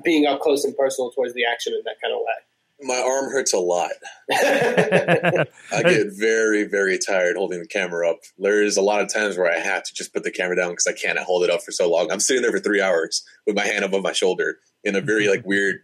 [0.05, 2.52] being up close and personal towards the action in that kind of way?
[2.83, 3.91] My arm hurts a lot.
[4.31, 5.47] I
[5.85, 8.19] get very, very tired holding the camera up.
[8.39, 10.87] There's a lot of times where I have to just put the camera down because
[10.87, 12.11] I can't hold it up for so long.
[12.11, 15.29] I'm sitting there for three hours with my hand above my shoulder in a very
[15.29, 15.81] like weird,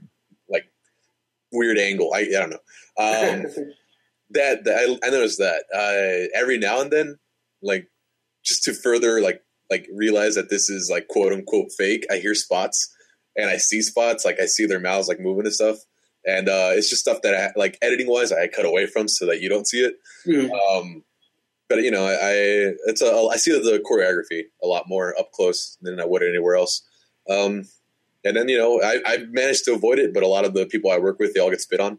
[0.48, 0.70] like
[1.52, 2.12] weird angle.
[2.14, 2.56] I, I don't know.
[2.98, 3.46] Um,
[4.30, 7.18] that, that I, I, noticed that uh, every now and then,
[7.62, 7.88] like
[8.44, 12.06] just to further like like realize that this is like quote unquote fake.
[12.10, 12.94] I hear spots
[13.36, 15.76] and I see spots, like I see their mouths like moving and stuff.
[16.26, 19.26] And uh, it's just stuff that I like editing wise, I cut away from so
[19.26, 19.94] that you don't see it.
[20.26, 20.50] Mm.
[20.50, 21.04] Um,
[21.68, 22.32] but you know, I, I
[22.86, 26.56] it's a I see the choreography a lot more up close than I would anywhere
[26.56, 26.82] else.
[27.28, 27.68] Um,
[28.24, 30.66] And then you know I, I managed to avoid it, but a lot of the
[30.66, 31.98] people I work with they all get spit on.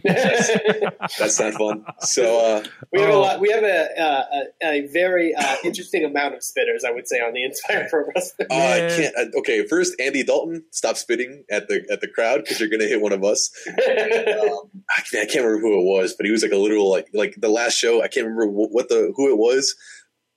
[0.04, 1.84] That's not fun.
[2.00, 3.40] So uh, we have a lot.
[3.40, 7.16] We have a a, a, a very uh, interesting amount of spitters, I would say,
[7.20, 8.48] on the Inspire Pro Wrestling.
[8.50, 9.16] uh, I can't.
[9.16, 12.84] Uh, okay, first Andy Dalton, stop spitting at the at the crowd because you're gonna
[12.84, 13.50] hit one of us.
[13.68, 16.90] Um, I, can't, I can't remember who it was, but he was like a literal
[16.90, 18.02] like like the last show.
[18.02, 19.74] I can't remember what the who it was,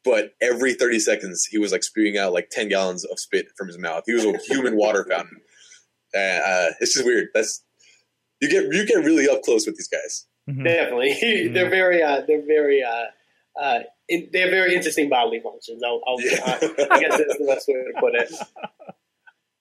[0.03, 3.67] but every 30 seconds he was like spewing out like 10 gallons of spit from
[3.67, 4.03] his mouth.
[4.05, 5.41] He was a human water fountain.
[6.13, 7.27] And uh, it's just weird.
[7.33, 7.63] That's
[8.41, 10.25] you get you get really up close with these guys.
[10.49, 10.63] Mhm.
[10.63, 13.05] Definitely, they're very uh, they're very uh,
[13.61, 15.81] uh, in, they have very interesting bodily functions.
[15.83, 16.39] I'll, I'll, Yeah.
[16.45, 18.31] uh, I guess that's the best way to put it.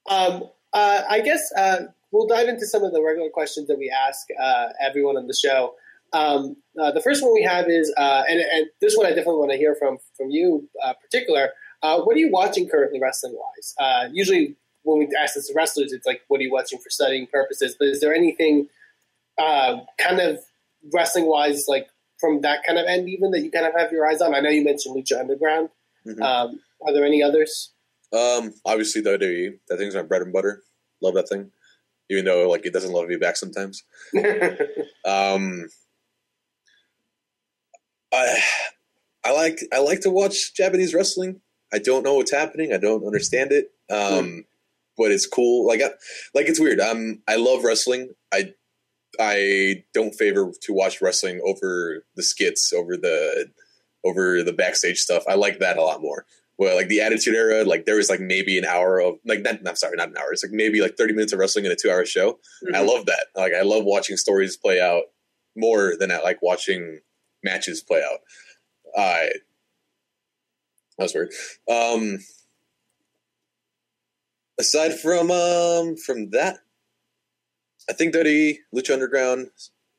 [0.09, 1.79] Um, uh, I guess uh,
[2.13, 5.35] we'll dive into some of the regular questions that we ask uh, everyone on the
[5.35, 5.75] show.
[6.13, 9.37] Um, uh, the first one we have is, uh, and, and this one I definitely
[9.41, 11.51] want to hear from from you, uh, particular.
[11.83, 13.75] Uh, what are you watching currently, wrestling wise?
[13.79, 14.57] Uh, usually,
[14.87, 17.77] when we ask this to wrestlers, it's like, what are you watching for studying purposes?
[17.79, 18.69] But is there anything
[19.39, 20.39] uh, kind of
[20.95, 21.89] wrestling wise, like
[22.21, 24.35] from that kind of end, even that you kind of have your eyes on?
[24.35, 25.71] I know you mentioned Lucha Underground.
[26.07, 26.23] Mhm.
[26.23, 27.73] Um, are there any others?
[28.13, 29.59] Um, obviously WWE.
[29.69, 30.63] That thing's my bread and butter.
[31.03, 31.51] Love that thing,
[32.09, 33.83] even though like it doesn't love me back sometimes.
[35.05, 35.69] Um,
[38.13, 38.41] I
[39.25, 41.41] I like I like to watch Japanese wrestling.
[41.73, 42.73] I don't know what's happening.
[42.73, 43.73] I don't understand it.
[43.91, 44.45] Um,
[44.97, 45.67] but it's cool.
[45.67, 45.91] Like I,
[46.35, 46.81] like it's weird.
[46.81, 48.11] Um, I love wrestling.
[48.33, 48.55] I
[49.19, 53.51] I don't favor to watch wrestling over the skits, over the
[54.05, 55.25] over the backstage stuff.
[55.29, 56.27] I like that a lot more.
[56.59, 59.57] Well, like the Attitude Era, like there was like maybe an hour of like not,
[59.67, 60.33] I'm sorry, not an hour.
[60.33, 62.39] It's like maybe like 30 minutes of wrestling in a two hour show.
[62.75, 63.27] I love that.
[63.35, 65.05] Like I love watching stories play out
[65.55, 67.01] more than I like watching
[67.43, 68.21] matches play out.
[68.97, 69.31] I
[70.99, 71.31] that was weird.
[71.69, 72.19] Um,
[74.59, 76.59] aside from um from that,
[77.89, 79.49] I think WWE Lucha Underground.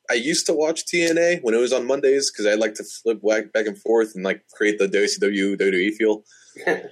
[0.09, 3.21] I used to watch TNA when it was on Mondays because I like to flip
[3.21, 6.23] back back and forth and like create the WCW WWE feel.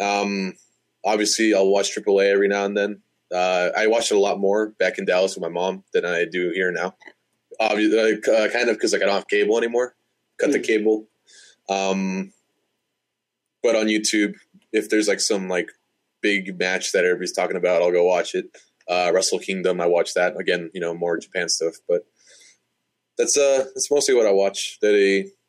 [0.00, 0.54] Um,
[1.04, 3.02] obviously, I'll watch AAA every now and then.
[3.30, 6.24] Uh, I watched it a lot more back in Dallas with my mom than I
[6.24, 6.94] do here now.
[7.60, 9.94] Obviously, uh, kind of because like I don't have cable anymore.
[10.38, 10.64] Cut the Mm.
[10.66, 11.06] cable.
[11.68, 12.32] Um,
[13.62, 14.36] but on YouTube,
[14.72, 15.70] if there's like some like
[16.22, 18.46] big match that everybody's talking about, I'll go watch it.
[18.88, 20.70] Uh, Wrestle Kingdom, I watch that again.
[20.74, 22.06] You know, more Japan stuff, but
[23.16, 24.78] that's uh that's mostly what I watch.
[24.80, 24.94] That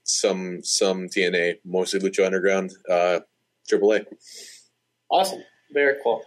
[0.04, 3.22] some some TNA, mostly Lucha Underground, uh,
[3.72, 4.06] AAA.
[5.10, 5.44] Awesome.
[5.74, 6.24] Very cool.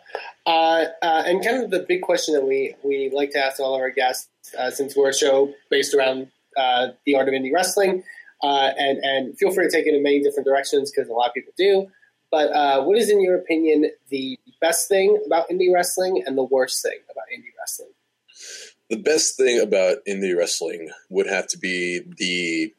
[0.47, 3.75] Uh, uh, and kind of the big question that we, we like to ask all
[3.75, 4.29] of our guests,
[4.59, 8.03] uh, since we're a show based around uh, the art of indie wrestling,
[8.43, 11.29] uh, and, and feel free to take it in many different directions because a lot
[11.29, 11.87] of people do.
[12.35, 16.42] But uh, what is, in your opinion, the best thing about indie wrestling and the
[16.42, 17.92] worst thing about indie wrestling?
[18.90, 22.75] The best thing about indie wrestling would have to be the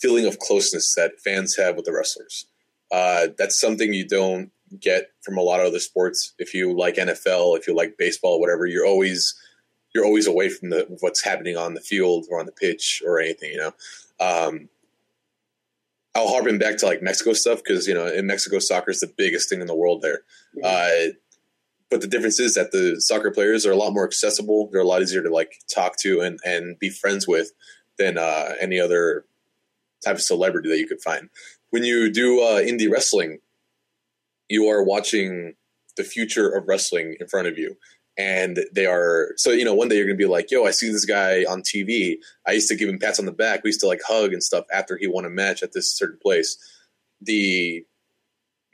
[0.00, 2.46] feeling of closeness that fans have with the wrestlers.
[2.92, 6.32] Uh, that's something you don't get from a lot of other sports.
[6.38, 9.34] If you like NFL, if you like baseball, whatever, you're always
[9.92, 13.18] you're always away from the what's happening on the field or on the pitch or
[13.18, 13.54] anything.
[13.54, 13.74] You know,
[14.20, 14.68] um,
[16.14, 19.12] I'll harpen back to like Mexico stuff because you know in Mexico soccer is the
[19.16, 20.20] biggest thing in the world there.
[20.62, 21.12] Uh,
[21.90, 24.70] but the difference is that the soccer players are a lot more accessible.
[24.72, 27.52] They're a lot easier to like talk to and, and be friends with
[27.98, 29.26] than uh, any other
[30.02, 31.28] type of celebrity that you could find.
[31.68, 33.40] When you do uh, indie wrestling,
[34.48, 35.54] you are watching
[35.96, 37.76] the future of wrestling in front of you.
[38.18, 40.90] And they are so you know one day you're gonna be like, yo, I see
[40.90, 42.16] this guy on TV.
[42.46, 43.62] I used to give him pats on the back.
[43.64, 46.18] We used to like hug and stuff after he won a match at this certain
[46.22, 46.56] place.
[47.20, 47.84] The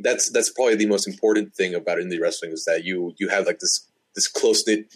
[0.01, 3.47] that's that's probably the most important thing about indie wrestling is that you you have
[3.47, 4.93] like this this close knit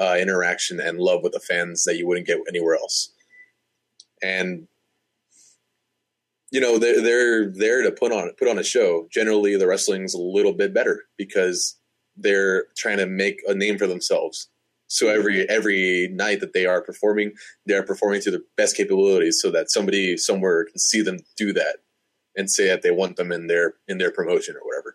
[0.00, 3.12] uh, interaction and love with the fans that you wouldn't get anywhere else.
[4.22, 4.66] And
[6.50, 9.08] you know they're they're there to put on put on a show.
[9.10, 11.76] Generally, the wrestling's a little bit better because
[12.16, 14.48] they're trying to make a name for themselves.
[14.86, 15.50] So every mm-hmm.
[15.50, 17.32] every night that they are performing,
[17.66, 21.52] they are performing to their best capabilities, so that somebody somewhere can see them do
[21.52, 21.78] that
[22.36, 24.94] and say that they want them in their in their promotion or whatever.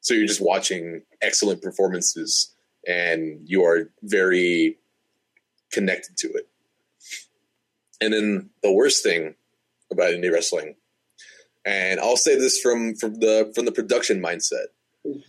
[0.00, 2.54] So you're just watching excellent performances,
[2.86, 4.78] and you are very
[5.72, 6.48] connected to it.
[8.00, 9.34] And then the worst thing
[9.90, 10.76] about indie wrestling,
[11.64, 14.66] and I'll say this from from the from the production mindset,
[15.04, 15.22] mm.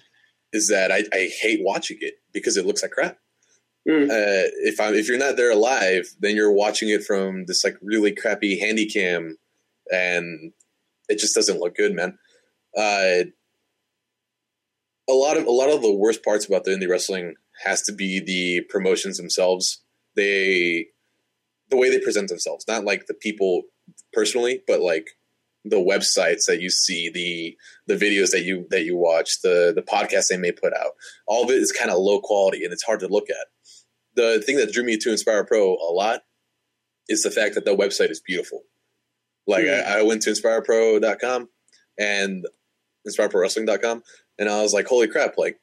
[0.54, 3.18] Is that I, I hate watching it because it looks like crap.
[3.88, 4.10] Mm.
[4.10, 7.78] Uh, if I'm if you're not there live, then you're watching it from this like
[7.82, 9.38] really crappy handy cam,
[9.92, 10.52] and
[11.08, 12.18] it just doesn't look good, man.
[12.76, 13.26] Uh,
[15.10, 17.94] a lot of a lot of the worst parts about the indie wrestling has to
[17.94, 19.82] be the promotions themselves.
[20.16, 20.88] They
[21.70, 23.64] the way they present themselves, not like the people
[24.12, 25.12] personally, but like
[25.70, 29.82] the websites that you see, the the videos that you that you watch, the the
[29.82, 30.92] podcasts they may put out.
[31.26, 33.48] All of it is kind of low quality and it's hard to look at.
[34.16, 36.22] The thing that drew me to Inspire Pro a lot
[37.08, 38.64] is the fact that the website is beautiful.
[39.46, 39.88] Like Hmm.
[39.88, 41.50] I, I went to inspirepro.com
[41.98, 42.46] and
[43.08, 44.04] inspireprowrestling.com
[44.40, 45.60] and I was like, holy crap, like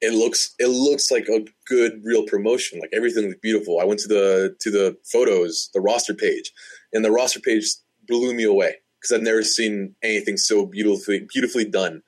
[0.00, 2.80] it looks it looks like a good real promotion.
[2.80, 3.80] Like everything looks beautiful.
[3.80, 6.52] I went to the to the photos, the roster page,
[6.92, 7.66] and the roster page
[8.06, 12.02] blew me away because I've never seen anything so beautifully beautifully done.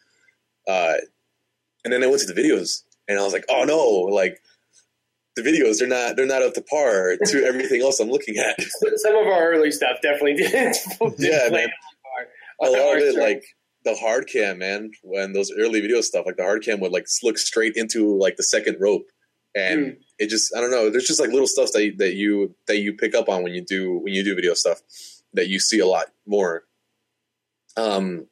[0.68, 0.94] Uh,
[1.84, 3.80] and then I went to the videos and I was like, oh no,
[4.14, 4.38] like
[5.36, 8.60] the videos they're not they're not up to par to everything else I'm looking at.
[8.96, 10.76] Some of our early stuff definitely didn't.
[11.18, 11.68] Yeah, man.
[12.60, 13.42] a lot of it like
[13.84, 17.06] the hard cam man when those early video stuff like the hard cam would like
[17.24, 19.06] look straight into like the second rope
[19.56, 19.90] and Hmm.
[20.20, 22.78] it just i don't know there's just like little stuff that you, that you that
[22.78, 24.80] you pick up on when you do when you do video stuff
[25.34, 26.62] that you see a lot more
[27.76, 28.26] um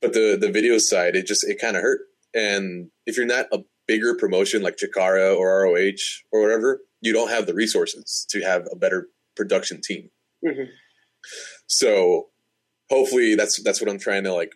[0.00, 2.00] but the the video side it just it kind of hurt
[2.34, 7.30] and if you're not a bigger promotion like Chikara or ROH or whatever you don't
[7.30, 10.10] have the resources to have a better production team
[10.44, 10.68] Mhm.
[11.66, 12.28] so
[12.90, 14.52] hopefully that's that's what I'm trying to like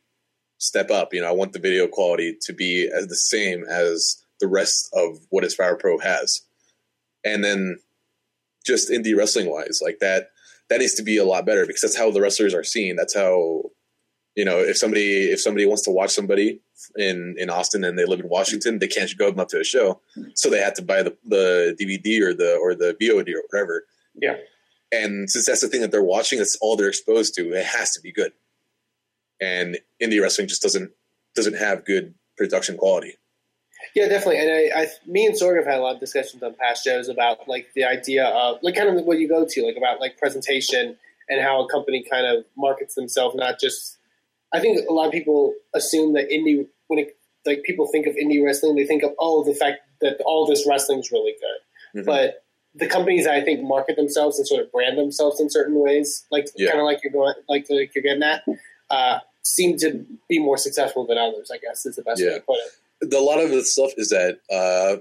[0.59, 1.13] step up.
[1.13, 4.89] You know, I want the video quality to be as the same as the rest
[4.93, 6.43] of what Inspire Pro has.
[7.25, 7.79] And then
[8.65, 10.29] just indie wrestling wise, like that
[10.73, 12.97] that needs to be a lot better because that's how the wrestlers are seen.
[12.97, 13.65] That's how
[14.35, 16.61] you know, if somebody if somebody wants to watch somebody
[16.97, 20.01] in in Austin and they live in Washington, they can't go up to a show.
[20.35, 23.85] So they have to buy the the DVD or the or the VOD or whatever.
[24.15, 24.37] Yeah.
[24.91, 27.53] And since that's the thing that they're watching, that's all they're exposed to.
[27.53, 28.33] It has to be good.
[29.41, 30.91] And indie wrestling just doesn't
[31.35, 33.19] doesn't have good production quality.
[33.95, 34.39] Yeah, definitely.
[34.41, 37.09] And I, I, me and Sorg have had a lot of discussions on past shows
[37.09, 40.17] about like the idea of like kind of what you go to, like about like
[40.19, 40.97] presentation
[41.29, 43.99] and how a company kind of markets themselves, not just.
[44.55, 48.15] I think a lot of people assume that indie when it like people think of
[48.17, 52.03] indie wrestling, they think of oh the fact that all this wrestling is really good,
[52.03, 52.07] Mhm.
[52.07, 55.75] but the companies that I think market themselves and sort of brand themselves in certain
[55.79, 56.69] ways, like Yeah.
[56.71, 58.43] kind of like you're going like like you're getting at,
[58.91, 61.51] uh, seem to be more successful than others.
[61.51, 62.73] I guess is the best way to put it.
[63.03, 65.01] The, a lot of the stuff is that uh,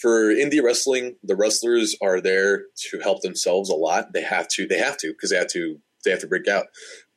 [0.00, 4.12] for indie wrestling, the wrestlers are there to help themselves a lot.
[4.12, 6.66] They have to, they have to, because they have to, they have to break out.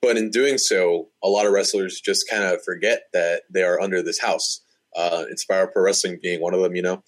[0.02, 3.82] But in doing so, a lot of wrestlers just kind of forget that they are
[3.82, 4.62] under this house.
[4.96, 7.04] Uh, Inspire Pro Wrestling being one of them, you know.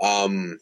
[0.00, 0.58] Um,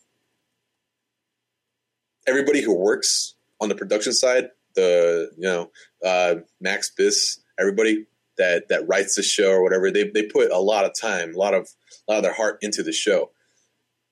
[2.26, 5.70] everybody who works on the production side, the you know
[6.04, 8.06] uh, Max Biss, everybody
[8.38, 11.38] that that writes the show or whatever, they they put a lot of time, a
[11.38, 11.68] lot of
[12.08, 13.30] a lot of their heart into the show,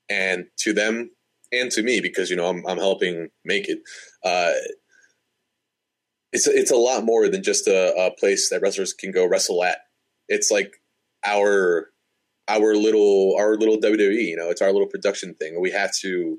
[0.08, 1.10] and to them
[1.52, 3.80] and to me because you know I'm I'm helping make it.
[4.24, 4.52] Uh,
[6.32, 9.62] it's it's a lot more than just a, a place that wrestlers can go wrestle
[9.62, 9.78] at.
[10.28, 10.72] It's like
[11.24, 11.88] our
[12.48, 14.28] our little our little WWE.
[14.28, 15.60] You know, it's our little production thing.
[15.60, 16.38] We have to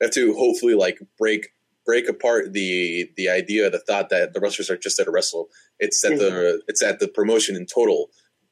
[0.00, 1.50] we have to hopefully like break
[1.86, 5.48] break apart the the idea, the thought that the wrestlers are just at a wrestle.
[5.78, 8.10] It's that the it's that the promotion in total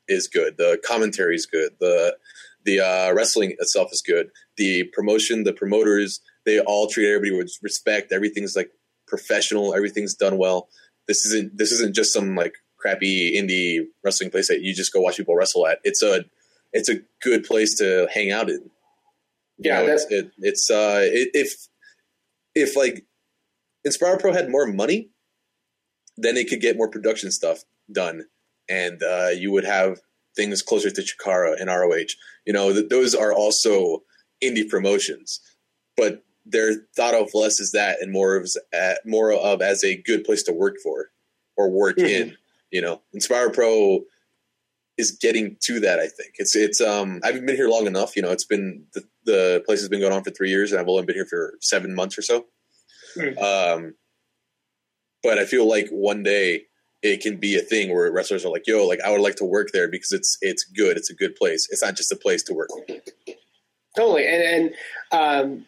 [0.08, 0.56] is good.
[0.56, 1.72] The commentary is good.
[1.80, 2.16] The
[2.64, 4.30] the uh, wrestling itself is good.
[4.56, 8.12] The promotion, the promoters, they all treat everybody with respect.
[8.12, 8.70] Everything's like
[9.06, 9.74] professional.
[9.74, 10.68] Everything's done well.
[11.06, 15.00] This isn't this isn't just some like crappy indie wrestling place that you just go
[15.00, 15.78] watch people wrestle at.
[15.84, 16.24] It's a
[16.72, 18.56] it's a good place to hang out in.
[19.60, 21.68] You Yeah, know, that's- it's it, it's uh it, if
[22.54, 23.04] if like
[23.84, 25.10] Inspire Pro had more money,
[26.16, 28.24] then it could get more production stuff done,
[28.68, 30.00] and uh, you would have
[30.36, 32.12] things closer to Chikara and ROH.
[32.46, 34.02] You know, th- those are also
[34.42, 35.40] indie promotions,
[35.96, 39.84] but they're thought of less as that and more of as, uh, more of as
[39.84, 41.10] a good place to work for
[41.56, 42.08] or work Mhm.
[42.10, 42.36] in.
[42.70, 44.04] You know, Inspire Pro
[44.96, 45.98] is getting to that.
[45.98, 46.80] I think it's it's.
[46.80, 48.16] Um, I haven't been here long enough.
[48.16, 50.80] You know, it's been the the place has been going on for three years, and
[50.80, 52.46] I've only been here for seven months or so.
[53.18, 53.38] Hmm.
[53.38, 53.94] Um,
[55.22, 56.66] but I feel like one day
[57.02, 59.44] it can be a thing where wrestlers are like, "Yo, like I would like to
[59.44, 60.96] work there because it's it's good.
[60.96, 61.68] It's a good place.
[61.70, 62.70] It's not just a place to work."
[63.96, 64.74] Totally, and and
[65.12, 65.66] um,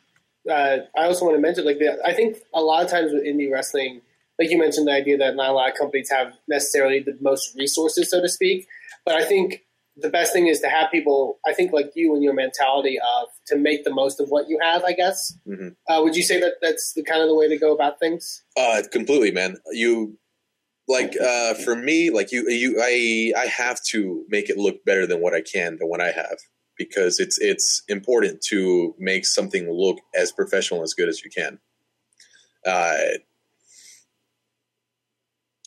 [0.48, 3.24] uh, I also want to mention like the, I think a lot of times with
[3.24, 4.00] indie wrestling,
[4.38, 7.54] like you mentioned, the idea that not a lot of companies have necessarily the most
[7.56, 8.66] resources, so to speak.
[9.04, 9.62] But I think
[9.96, 11.38] the best thing is to have people.
[11.46, 14.58] I think like you and your mentality of to make the most of what you
[14.62, 14.84] have.
[14.84, 15.36] I guess.
[15.46, 15.76] Mhm.
[15.88, 18.42] Uh, would you say that that's the kind of the way to go about things?
[18.56, 19.56] Uh, completely, man.
[19.72, 20.18] You
[20.88, 25.06] like uh, for me, like you, you, I, I have to make it look better
[25.06, 26.38] than what I can than what I have
[26.76, 31.58] because it's it's important to make something look as professional as good as you can.
[32.66, 33.18] Uh,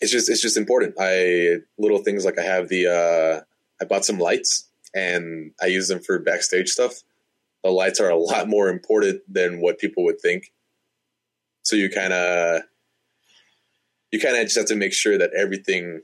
[0.02, 0.96] it's just it's just important.
[1.00, 3.42] I little things like I have the uh,
[3.84, 7.04] I bought some lights and I use them for backstage stuff.
[7.64, 10.54] The lights are a lot more important than what people would think.
[11.64, 12.62] So you kind of
[14.12, 16.02] you kind of just have to make sure that everything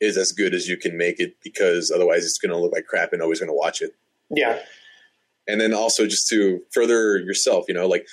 [0.00, 2.86] is as good as you can make it because otherwise it's going to look like
[2.86, 3.94] crap and nobody's going to watch it.
[4.30, 4.58] Yeah.
[5.46, 8.06] And then also just to further yourself, you know, like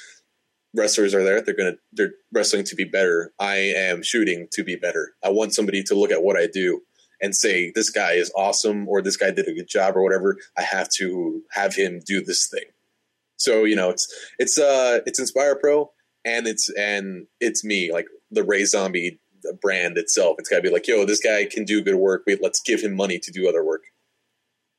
[0.75, 3.31] wrestlers are there, they're going to they're wrestling to be better.
[3.39, 5.13] I am shooting to be better.
[5.23, 6.83] I want somebody to look at what I do
[7.21, 10.37] and say this guy is awesome or this guy did a good job or whatever.
[10.57, 12.65] I have to have him do this thing.
[13.37, 15.91] So, you know, it's it's uh it's Inspire Pro
[16.25, 19.19] and it's and it's me, like the Ray Zombie
[19.61, 20.35] brand itself.
[20.39, 22.23] It's got to be like, yo, this guy can do good work.
[22.27, 23.83] Wait, let's give him money to do other work.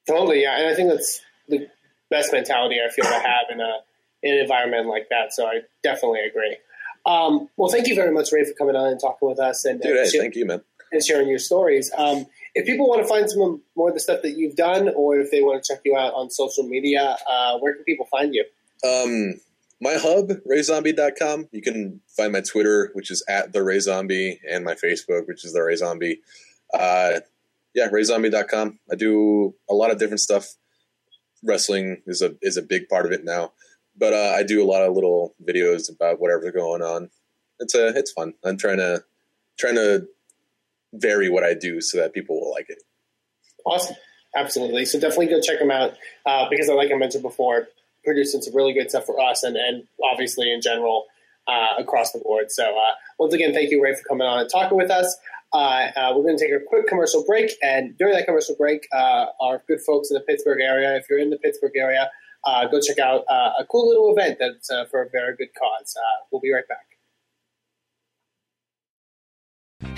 [0.07, 1.69] Totally, yeah, and I think that's the
[2.11, 3.79] best mentality I feel to have in a
[4.23, 5.33] in an environment like that.
[5.33, 6.57] So I definitely agree.
[7.07, 9.81] Um, well, thank you very much, Ray, for coming on and talking with us and,
[9.81, 10.61] Dude, and, hey, thank you, man.
[10.93, 11.91] And sharing your stories.
[11.97, 15.19] Um, if people want to find some more of the stuff that you've done, or
[15.19, 18.35] if they want to check you out on social media, uh, where can people find
[18.35, 18.45] you?
[18.85, 19.41] Um,
[19.81, 21.49] my hub, rayzombie.com.
[21.53, 25.45] You can find my Twitter, which is at the Ray Zombie, and my Facebook, which
[25.45, 26.21] is the Ray Zombie.
[26.73, 27.21] Uh,
[27.75, 28.79] yeah, rayzombie.com.
[28.91, 30.55] I do a lot of different stuff.
[31.43, 33.53] Wrestling is a is a big part of it now,
[33.97, 37.09] but uh, I do a lot of little videos about whatever's going on.
[37.61, 38.35] It's a it's fun.
[38.45, 39.05] I'm trying to
[39.59, 40.07] trying to
[40.93, 42.83] vary what I do so that people will like it.
[43.65, 43.97] Awesome.
[44.35, 44.85] Absolutely.
[44.85, 47.69] So definitely go check them out uh, because, like I mentioned before,
[48.05, 51.07] producing some really good stuff for us and, and obviously in general
[51.49, 52.51] uh, across the board.
[52.51, 55.17] So uh, once again, thank you, Ray, for coming on and talking with us.
[55.53, 58.87] Uh, uh, we're going to take a quick commercial break, and during that commercial break,
[58.93, 62.09] uh, our good folks in the Pittsburgh area, if you're in the Pittsburgh area,
[62.71, 65.97] go check out a cool little event that's for a very good cause.
[66.31, 66.90] We'll be right back.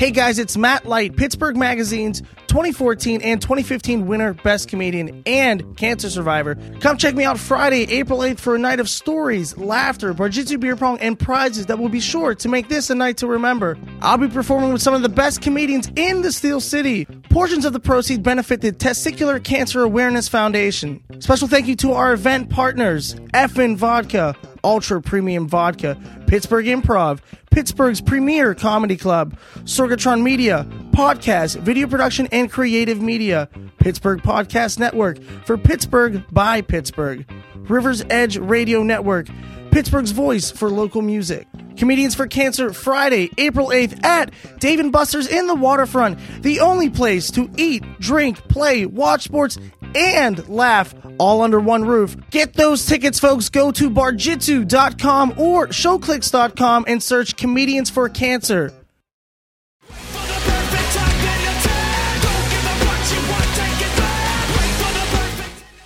[0.03, 6.11] Hey guys, it's Matt Light, Pittsburgh Magazine's 2014 and 2015 winner, Best Comedian, and Cancer
[6.11, 6.57] Survivor.
[6.80, 10.74] Come check me out Friday, April 8th for a night of stories, laughter, Barjitsu beer
[10.74, 13.78] pong, and prizes that will be sure to make this a night to remember.
[14.00, 17.05] I'll be performing with some of the best comedians in the Steel City.
[17.30, 21.00] Portions of the proceeds benefit the Testicular Cancer Awareness Foundation.
[21.20, 24.34] Special thank you to our event partners, FN Vodka,
[24.64, 25.96] Ultra Premium Vodka,
[26.26, 33.48] Pittsburgh Improv, Pittsburgh's premier comedy club, Sorgatron Media, podcast, video production, and creative media,
[33.78, 39.26] Pittsburgh Podcast Network for Pittsburgh by Pittsburgh, Rivers Edge Radio Network,
[39.72, 41.48] Pittsburgh's voice for local music.
[41.78, 46.90] Comedians for Cancer Friday, April 8th at Dave and Buster's in the waterfront, the only
[46.90, 49.58] place to eat, drink, play, watch sports,
[49.94, 52.16] and laugh all under one roof.
[52.30, 53.48] Get those tickets, folks.
[53.48, 58.74] Go to barjitsu.com or showclix.com and search Comedians for Cancer.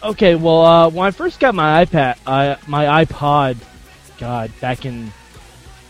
[0.02, 3.56] Okay, well, uh, when I first got my iPad, uh, my iPod,
[4.18, 5.12] God, back in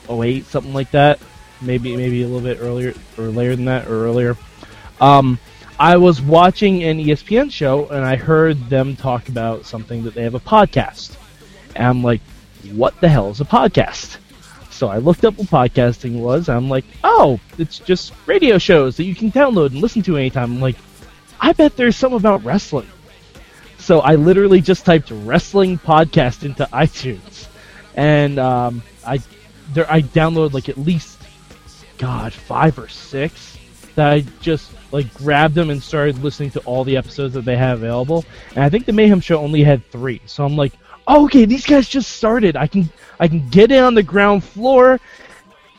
[0.08, 1.20] 08, something like that,
[1.60, 4.36] maybe maybe a little bit earlier or later than that or earlier.
[5.00, 5.38] Um,
[5.78, 10.22] I was watching an ESPN show and I heard them talk about something that they
[10.22, 11.16] have a podcast,
[11.74, 12.20] and I'm like,
[12.72, 14.18] what the hell is a podcast?
[14.70, 16.50] So I looked up what podcasting was.
[16.50, 20.52] I'm like, oh, it's just radio shows that you can download and listen to anytime.
[20.52, 20.76] I'm like,
[21.40, 22.88] I bet there's some about wrestling.
[23.78, 27.46] So I literally just typed wrestling podcast into iTunes,
[27.96, 29.20] and um, I
[29.72, 31.18] there I downloaded like at least
[31.98, 33.58] God five or six
[33.94, 37.56] that I just like grabbed them and started listening to all the episodes that they
[37.56, 38.24] have available.
[38.54, 40.74] And I think the Mayhem Show only had three, so I'm like,
[41.06, 42.56] oh, okay, these guys just started.
[42.56, 42.88] I can
[43.18, 45.00] I can get in on the ground floor.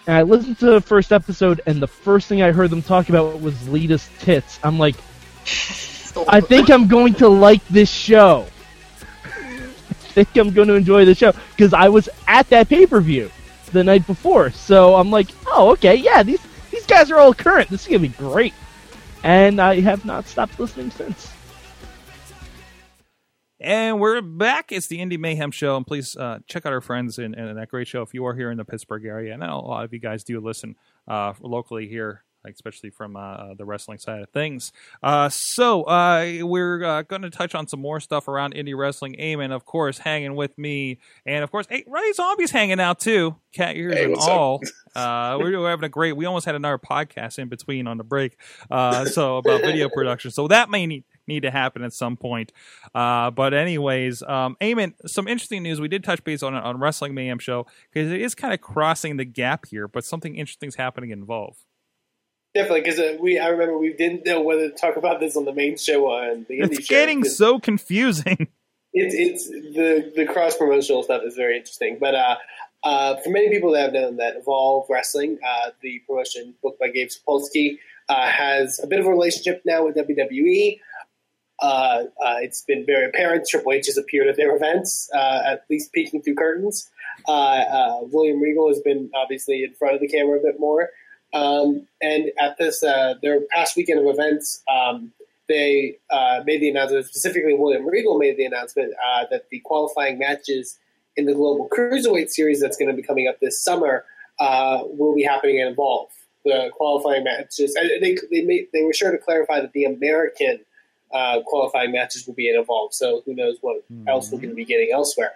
[0.07, 3.09] And I listened to the first episode, and the first thing I heard them talk
[3.09, 4.57] about was Lita's tits.
[4.63, 4.95] I'm like,
[6.29, 8.47] I think I'm going to like this show.
[10.25, 13.29] Think I'm going to enjoy the show because I was at that pay per view
[13.71, 16.39] the night before, so I'm like, oh, okay, yeah, these
[16.71, 17.69] these guys are all current.
[17.69, 18.55] This is gonna be great,
[19.23, 21.31] and I have not stopped listening since.
[23.59, 24.71] And we're back.
[24.71, 27.69] It's the Indy Mayhem Show, and please uh, check out our friends in, in that
[27.69, 29.35] great show if you are here in the Pittsburgh area.
[29.35, 30.75] And I know a lot of you guys do listen
[31.07, 34.71] uh, locally here especially from uh, the wrestling side of things.
[35.03, 39.15] Uh, so uh, we're uh, going to touch on some more stuff around indie wrestling.
[39.19, 43.35] Eamon, of course, hanging with me, and of course, hey, Ray Zombie's hanging out too.
[43.53, 44.61] Cat ears Hey, and all.
[44.95, 46.17] Uh, we're, we're having a great.
[46.17, 48.35] We almost had another podcast in between on the break.
[48.71, 50.31] Uh, so about video production.
[50.31, 52.51] So that may need need to happen at some point.
[52.95, 55.79] Uh, but anyways, um, Eamon, some interesting news.
[55.79, 59.17] We did touch base on on Wrestling Mayhem show because it is kind of crossing
[59.17, 61.57] the gap here, but something interesting is happening in Evolve.
[62.57, 65.45] Definitely, because uh, we I remember we didn't know whether to talk about this on
[65.45, 66.95] the main show or on the indie show.
[66.95, 67.35] It's show.
[67.35, 68.47] so confusing.
[68.93, 71.99] it's it's the the cross promotional stuff is very interesting.
[72.01, 72.37] But uh,
[72.83, 76.87] uh, for many people that have known that Evolve Wrestling, uh, the promotion booked by
[76.87, 77.77] Gabe Sapolsky,
[78.09, 80.79] uh, has a bit of a relationship now with WWE.
[81.59, 83.45] Uh, uh, it's been very apparent.
[83.47, 86.89] Triple H has appeared at their events, uh, at least peeking through curtains.
[87.27, 90.89] Uh, uh, William Regal has been obviously in front of the camera a bit more.
[91.33, 95.11] Um, and at this uh, their past weekend of events, um,
[95.47, 97.05] they uh, made the announcement.
[97.05, 100.77] Specifically, William Regal made the announcement uh, that the qualifying matches
[101.15, 104.05] in the Global Cruiserweight Series that's going to be coming up this summer
[104.39, 106.09] uh, will be happening at Evolve.
[106.45, 107.75] The qualifying matches.
[107.75, 110.59] and They they, made, they were sure to clarify that the American
[111.11, 112.93] uh, qualifying matches will be at Evolve.
[112.93, 115.33] So who knows what else we're going to be getting elsewhere.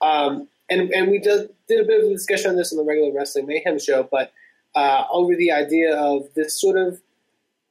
[0.00, 2.84] Um, and and we did, did a bit of a discussion on this on the
[2.84, 4.32] regular Wrestling Mayhem show, but
[4.74, 7.00] uh, over the idea of this sort of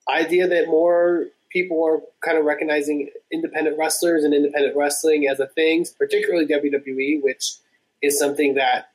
[0.10, 5.48] idea that more people are kind of recognizing independent wrestlers and independent wrestling as a
[5.48, 7.54] thing, particularly WWE, which
[8.02, 8.90] is something that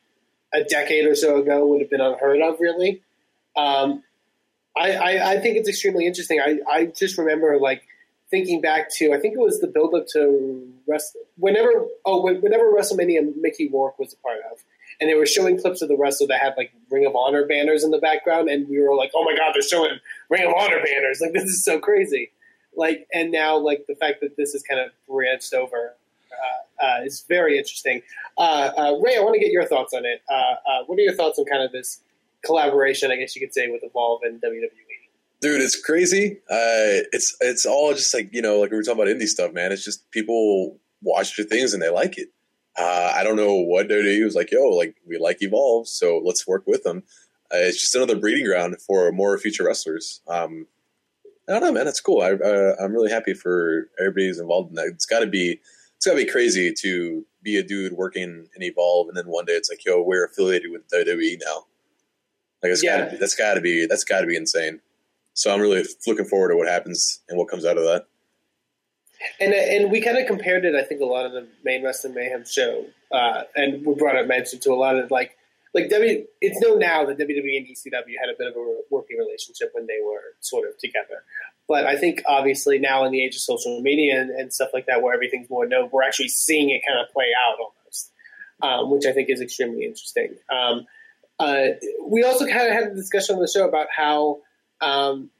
[0.53, 3.03] a decade or so ago would have been unheard of, really.
[3.57, 4.03] Um,
[4.77, 6.41] I, I, I think it's extremely interesting.
[6.41, 7.83] I, I just remember like
[8.31, 12.73] thinking back to I think it was the build up to rest whenever oh whenever
[12.73, 14.59] WrestleMania Mickey Rourke was a part of,
[15.01, 17.85] and they were showing clips of the wrestler that had like Ring of Honor banners
[17.85, 20.83] in the background, and we were like, oh my god, they're showing Ring of Honor
[20.85, 21.21] banners!
[21.21, 22.31] Like this is so crazy.
[22.77, 25.95] Like and now like the fact that this is kind of branched over.
[26.31, 28.01] Uh, uh, is very interesting.
[28.37, 30.23] Uh, uh, Ray, I want to get your thoughts on it.
[30.31, 32.01] Uh, uh, what are your thoughts on kind of this
[32.45, 34.69] collaboration, I guess you could say, with Evolve and WWE?
[35.41, 39.13] dude it's crazy it's it's all just like you know like we were talking about
[39.13, 42.29] indie stuff man it's just people watch your things and they like it
[42.79, 46.47] uh i don't know what WWE was like yo like we like evolve so let's
[46.47, 47.03] work with them.
[47.53, 50.21] Uh, it's just another breeding ground for more future wrestlers.
[50.29, 50.67] Um
[51.49, 52.21] i don't know man it's cool.
[52.23, 54.87] I uh, i'm really happy for everybody who's involved in that.
[54.89, 55.61] It's got to be
[55.97, 59.45] it's got to be crazy to be a dude working in evolve and then one
[59.47, 61.65] day it's like yo we're affiliated with WWE now.
[62.63, 62.99] Like it's Yeah.
[62.99, 64.81] gotta be, that's got to be that's got to be insane.
[65.35, 68.07] So I'm really looking forward to what happens and what comes out of that.
[69.41, 72.15] And and we kind of compared it, I think, a lot of the main Wrestling
[72.15, 75.37] Mayhem show, uh, and we brought up mention to a lot of like
[75.75, 76.25] like W.
[76.41, 79.87] It's known now that WWE and ECW had a bit of a working relationship when
[79.87, 81.25] they were sort of together.
[81.67, 84.87] But I think obviously now in the age of social media and, and stuff like
[84.87, 88.13] that, where everything's more known, we're actually seeing it kind of play out almost,
[88.63, 90.37] um, which I think is extremely interesting.
[90.51, 90.87] Um,
[91.39, 91.75] uh,
[92.07, 94.39] we also kind of had a discussion on the show about how
[94.81, 95.31] um,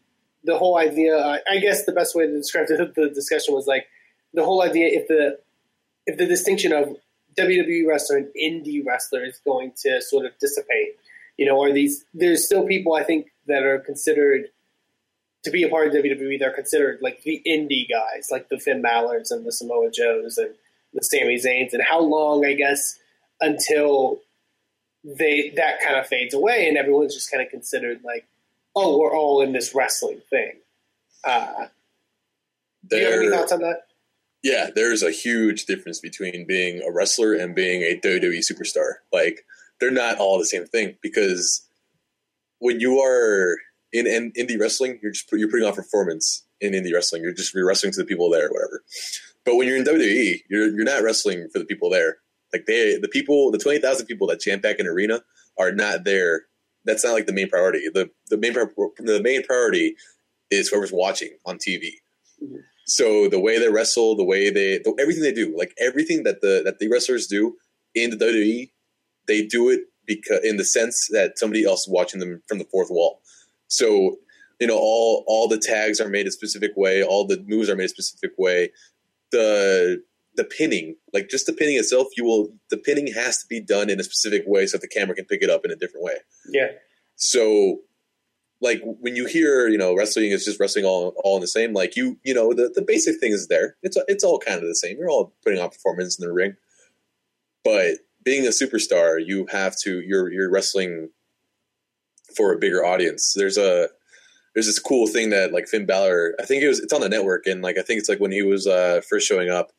[0.49, 1.17] the whole idea.
[1.17, 3.87] I I guess the best way to describe the, the discussion was like
[4.33, 5.39] the whole idea if the
[6.07, 6.97] if the distinction of
[7.39, 10.97] WWE wrestler and indie wrestler is going to sort of dissipate.
[11.37, 14.47] You know, are these there's still people I think that are considered
[15.45, 16.39] to be a part of WWE.
[16.39, 20.55] They're considered like the indie guys, like the Finn Balor's and the Samoa Joes and
[20.95, 21.73] the Sami Zayns.
[21.75, 22.99] And how long, I guess,
[23.41, 24.21] until
[25.05, 28.27] they that kind of fades away and everyone's just kind of considered like,
[28.75, 30.53] oh, we're all in this wrestling thing.
[31.25, 31.67] Uh,
[32.87, 33.89] do you have any thoughts on that?
[34.43, 38.95] yeah, there's a huge difference between being a wrestler and being a WWE superstar.
[39.13, 39.45] Like
[39.81, 41.67] they're not all the same thing because
[42.59, 43.57] when you are
[43.93, 47.23] in, in indie wrestling, you're just you're putting on performance in indie wrestling.
[47.23, 48.85] You're just you're wrestling to the people there, or whatever.
[49.45, 52.19] But when you're in WWE, you're you're not wrestling for the people there.
[52.53, 55.23] Like they, the people, the twenty thousand people that jam back an arena
[55.59, 56.43] are not there.
[56.89, 57.89] That's not like the main priority.
[57.93, 59.95] the The main the main priority
[60.51, 61.91] is whoever's watching on TV.
[62.43, 62.57] Mm-hmm.
[62.87, 66.41] So the way they wrestle, the way they, the, everything they do, like everything that
[66.41, 67.57] the that the wrestlers do
[67.95, 68.71] in the WWE,
[69.27, 72.65] they do it because in the sense that somebody else is watching them from the
[72.65, 73.21] fourth wall.
[73.69, 74.17] So
[74.59, 77.77] you know, all all the tags are made a specific way, all the moves are
[77.77, 78.73] made a specific way.
[79.31, 80.03] The
[80.39, 83.91] the pinning, like just the pinning itself, you will the pinning has to be done
[83.91, 86.05] in a specific way so that the camera can pick it up in a different
[86.05, 86.15] way.
[86.49, 86.69] Yeah.
[87.17, 87.81] So,
[88.61, 91.75] like when you hear, you know, wrestling is just wrestling all all in the same.
[91.75, 93.77] Like you, you know, the, the basic thing is there.
[93.83, 94.97] It's it's all kind of the same.
[94.97, 96.55] You're all putting on performance in the ring,
[97.65, 100.01] but being a superstar, you have to.
[100.01, 101.11] You're you're wrestling
[102.37, 103.33] for a bigger audience.
[103.37, 103.89] There's a
[104.55, 107.09] there's this cool thing that like Finn Balor, I think it was it's on the
[107.09, 109.71] network, and like I think it's like when he was uh, first showing up,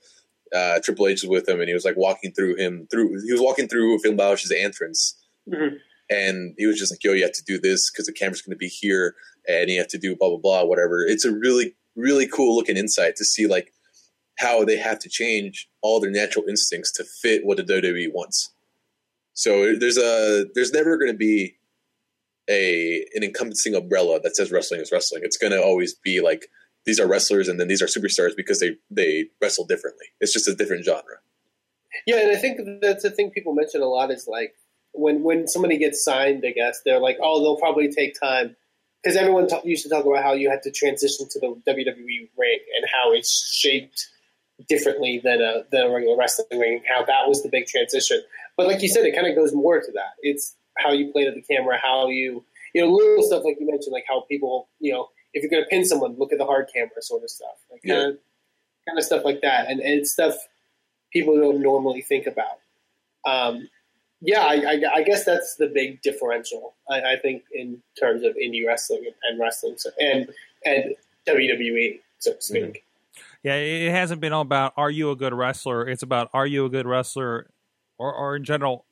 [0.53, 3.31] uh, Triple H was with him, and he was like walking through him through he
[3.31, 5.15] was walking through Finn Balor's entrance,
[5.47, 5.77] Mhm.
[6.09, 8.55] and he was just like, "Yo, you have to do this because the camera's going
[8.55, 9.15] to be here,
[9.47, 12.77] and you have to do blah blah blah, whatever." It's a really really cool looking
[12.77, 13.73] insight to see like
[14.37, 18.51] how they have to change all their natural instincts to fit what the WWE wants.
[19.33, 21.57] So there's a there's never going to be
[22.49, 25.21] a an encompassing umbrella that says wrestling is wrestling.
[25.23, 26.47] It's going to always be like
[26.86, 30.07] these are wrestlers and then these are superstars because they they wrestle differently.
[30.19, 31.17] It's just a different genre.
[32.05, 34.55] Yeah, and I think that's the thing people mention a lot is like
[34.93, 38.55] when when somebody gets signed, I guess they're like, oh, they'll probably take time
[39.03, 42.30] because everyone ta- used to talk about how you had to transition to the WWE
[42.38, 44.07] ring and how it's shaped
[44.67, 48.21] differently than a than a regular wrestling ring, how that was the big transition.
[48.57, 50.15] But like you said, it kind of goes more to that.
[50.21, 53.67] It's how you play to the camera, how you you know little stuff like you
[53.67, 56.45] mentioned, like how people you know if you're going to pin someone, look at the
[56.45, 57.95] hard camera sort of stuff, like Yeah.
[57.95, 58.17] kind of
[58.88, 60.36] kind of stuff like that, and, and it's stuff
[61.11, 62.59] people don't normally think about.
[63.25, 63.67] Um,
[64.21, 66.73] yeah, I, I, I guess that's the big differential.
[66.89, 70.30] I, I think in terms of indie wrestling and, and wrestling so, and
[70.65, 70.95] and
[71.27, 72.84] WWE, so to speak.
[73.43, 75.88] Yeah, it hasn't been all about are you a good wrestler.
[75.88, 77.47] It's about are you a good wrestler,
[77.97, 78.86] or or in general,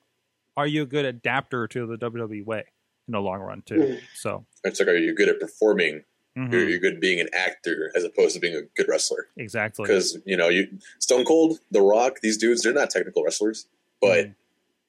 [0.55, 2.63] are you a good adapter to the WWE way
[3.07, 3.75] in the long run too.
[3.75, 3.99] Mhm.
[4.15, 6.03] So It's like, are you good at performing?
[6.37, 9.27] Mhm, Are you good being an actor as opposed to being a good wrestler?
[9.37, 9.83] exactly.
[9.83, 10.67] Because you know, you
[10.99, 13.67] Stone Cold, The Rock, these dudes, they're not technical wrestlers,
[14.01, 14.35] but Mhm.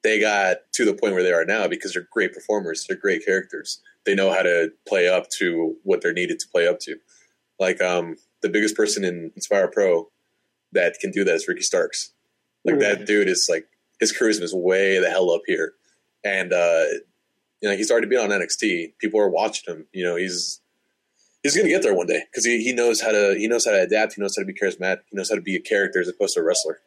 [0.03, 2.85] they got to the point where they are now because they're great performers.
[2.87, 3.79] They're great characters.
[4.05, 6.99] They know how to play up to what they're needed to play up to.
[7.59, 10.09] Like um, the biggest person in Inspire Pro
[10.71, 12.11] that can do that is Ricky Starks.
[12.63, 12.79] Like Mhm.
[12.81, 13.67] that dude is like
[13.99, 15.73] his charisma is way the hell up here,
[16.23, 16.85] and uh,
[17.61, 18.93] you know he's already been on NXT.
[18.99, 19.87] People are watching him.
[19.91, 20.61] You know he's
[21.43, 23.71] he's gonna get there one day because he, he knows how to he knows how
[23.71, 24.13] to adapt.
[24.13, 25.01] He knows how to be charismatic.
[25.09, 26.79] He knows how to be a character as opposed to a wrestler.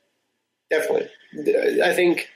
[0.71, 1.09] Definitely,
[1.83, 2.29] I think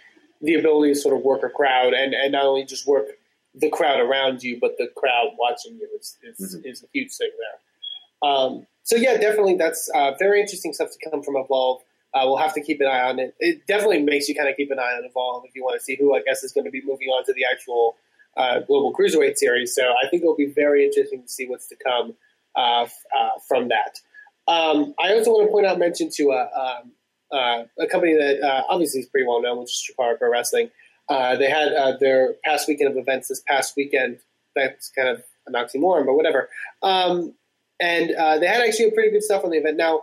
[0.43, 3.07] the ability to sort of work a crowd and, and not only just work
[3.55, 6.67] the crowd around you, but the crowd watching you is is, Mhm.
[6.71, 8.31] is a huge thing there.
[8.31, 11.83] Um, so yeah, definitely that's uh, very interesting stuff to come from Evolve.
[12.15, 13.35] Uh, we'll have to keep an eye on it.
[13.41, 15.85] It definitely makes you kind of keep an eye on Evolve if you want to
[15.85, 17.97] see who I guess is going to be moving on to the actual
[18.37, 19.75] uh, Global Cruiserweight Series.
[19.75, 22.15] So I think it'll be very interesting to see what's to come
[22.55, 24.01] uh, uh, from that.
[24.49, 26.93] Um, I also want to point out mention to uh, um,
[27.33, 30.71] uh, a company that uh, obviously is pretty well known, which is Chikara Pro Wrestling.
[31.09, 34.19] They had their past weekend of events this past weekend.
[34.55, 36.49] That's kind of an oxymoron, but whatever.
[36.83, 37.35] Um,
[37.81, 39.77] and they had actually a pretty good stuff on the event.
[39.77, 40.03] Now,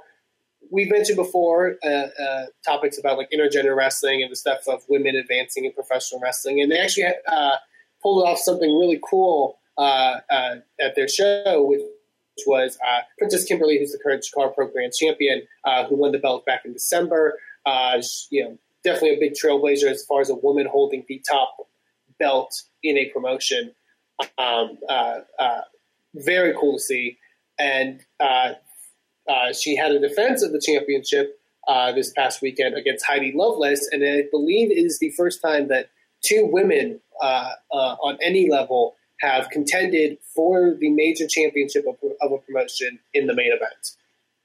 [0.73, 5.15] we've mentioned before uh, uh, topics about like intergender wrestling and the stuff of women
[5.15, 7.55] advancing in professional wrestling, and they actually had, uh,
[8.03, 11.81] pulled off something really cool uh, uh, at their show, which
[12.45, 16.19] was uh, Princess Kimberly, who's the current Chikara Pro Grand Champion, uh, who won the
[16.19, 17.39] belt back in December.
[17.65, 21.55] Uh, you know, definitely a big trailblazer as far as a woman holding the top
[22.19, 23.71] belt in a promotion.
[24.37, 24.77] Um,
[26.15, 27.17] very cool to see,
[27.57, 28.01] and
[29.53, 34.03] she had a defense of the championship uh, this past weekend against Heidi Lovelace, and
[34.03, 35.89] I believe it is the first time that
[36.23, 42.31] two women uh, uh, on any level have contended for the major championship of, of
[42.31, 43.91] a promotion in the main event.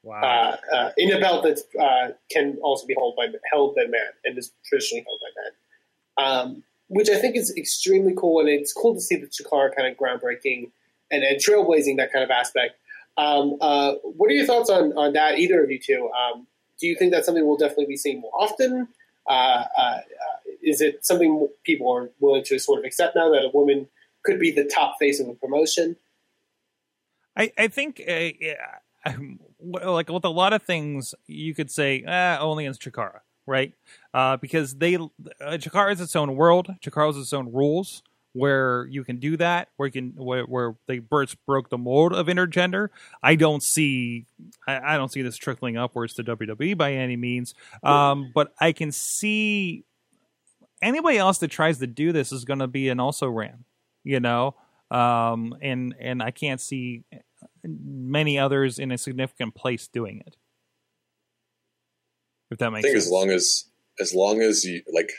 [0.02, 0.20] wow.
[0.22, 4.10] Uh, uh, in a belt that uh, can also be held by held by men
[4.24, 8.72] and is traditionally held by men, um, which I think is extremely cool, and it's
[8.72, 10.70] cool to see the Chikara kind of groundbreaking
[11.10, 12.76] and, and trailblazing that kind of aspect.
[13.16, 16.08] Um, uh, what are your thoughts on, on that, either of you two?
[16.16, 16.46] Um,
[16.78, 18.86] do you think that's something we'll definitely be seeing more often?
[19.26, 20.00] Uh, uh, uh,
[20.68, 23.88] is it something people are willing to sort of accept now that a woman
[24.24, 25.96] could be the top face of a promotion?
[27.36, 28.54] I, I think uh, yeah,
[29.06, 33.72] um, like with a lot of things, you could say eh, only in Chikara, right?
[34.12, 35.08] Uh, because they uh,
[35.40, 36.68] Chikara is its own world.
[36.82, 38.02] Chikara has its own rules
[38.32, 42.12] where you can do that, where you can where, where they first broke the mold
[42.12, 42.88] of intergender.
[43.22, 44.26] I don't see
[44.66, 48.72] I, I don't see this trickling upwards to WWE by any means, um, but I
[48.72, 49.84] can see
[50.82, 53.64] anybody else that tries to do this is going to be an also ran,
[54.04, 54.54] you know.
[54.90, 57.04] Um, and and I can't see
[57.62, 60.36] many others in a significant place doing it.
[62.50, 63.06] If that makes I think sense.
[63.06, 63.64] as long as
[64.00, 65.12] as long as you like,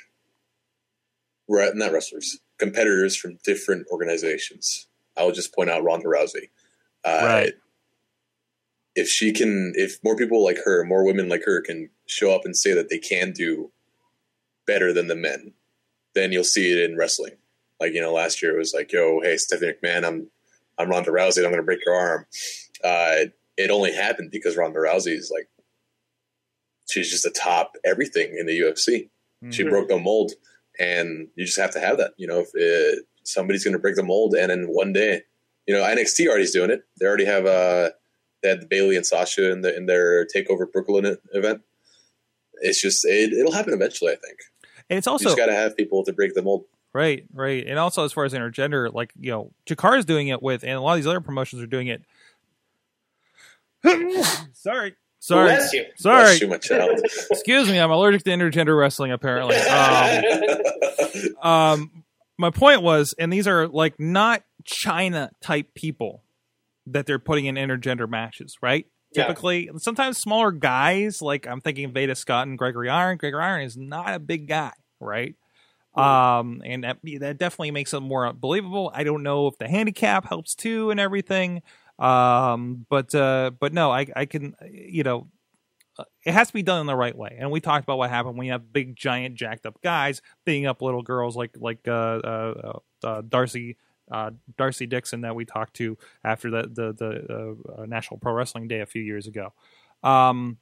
[1.47, 4.87] not wrestlers, competitors from different organizations.
[5.17, 6.49] I will just point out Ronda Rousey.
[7.03, 7.53] Uh, Right.
[8.95, 12.41] If she can, if more people like her, more women like her can show up
[12.43, 13.71] and say that they can do
[14.69, 15.53] better than the men,
[16.15, 17.37] then you'll see it in wrestling.
[17.79, 20.29] Like you know, last year it was like, "Yo, hey, Stephanie McMahon, I'm
[20.77, 22.25] I'm Ronda Rousey and I'm going to break your arm.
[22.83, 25.49] Uh, it only happened because Ronda Rousey is like,
[26.89, 29.09] she's just a top everything in the UFC.
[29.51, 29.69] She Mhm.
[29.69, 30.33] broke the mold,
[30.79, 32.11] and you just have to have that.
[32.17, 35.21] You know, if uh somebody's going to break the mold, and in one day,
[35.67, 36.81] you know, NXT already's doing it.
[36.99, 37.91] They already have uh,
[38.41, 41.61] they had Bayley and Sasha in the in their Takeover Brooklyn event.
[42.61, 44.11] It's just it, it'll happen eventually.
[44.11, 44.39] I think
[44.89, 46.65] And it's also just got to have people to break the mold.
[46.93, 47.65] Right, right.
[47.67, 50.81] And also as far as intergender, like, you know, Chikara's doing it with and a
[50.81, 52.01] lot of these other promotions are doing it.
[54.53, 54.95] Sorry.
[55.19, 55.47] Sorry.
[55.47, 55.85] Bless you.
[55.97, 56.23] Sorry.
[56.23, 56.99] Bless you, my child.
[57.31, 59.57] Excuse me, I'm allergic to intergender wrestling apparently.
[59.57, 60.23] Um,
[61.41, 62.03] um
[62.37, 66.23] my point was and these are like not China type people
[66.87, 68.87] that they're putting in intergender matches, right?
[69.11, 69.27] Yeah.
[69.27, 73.17] Typically, sometimes smaller guys, like I'm thinking of Veda Scott and Gregory Iron.
[73.17, 75.35] Gregory Iron is not a big guy, right?
[75.95, 78.91] Um, and that that definitely makes it more believable.
[78.93, 81.61] I don't know if the handicap helps too and everything.
[81.97, 85.27] Um, but uh, but no, I I can you know
[85.97, 87.35] uh, it has to be done in the right way.
[87.39, 90.65] And we talked about what happened when you have big, giant, jacked up guys beating
[90.65, 93.77] up little girls like like uh, uh, uh, Darcy
[94.11, 98.67] uh, Darcy Dixon that we talked to after the the, the uh, National Pro Wrestling
[98.67, 99.53] Day a few years ago.
[100.03, 100.57] Um,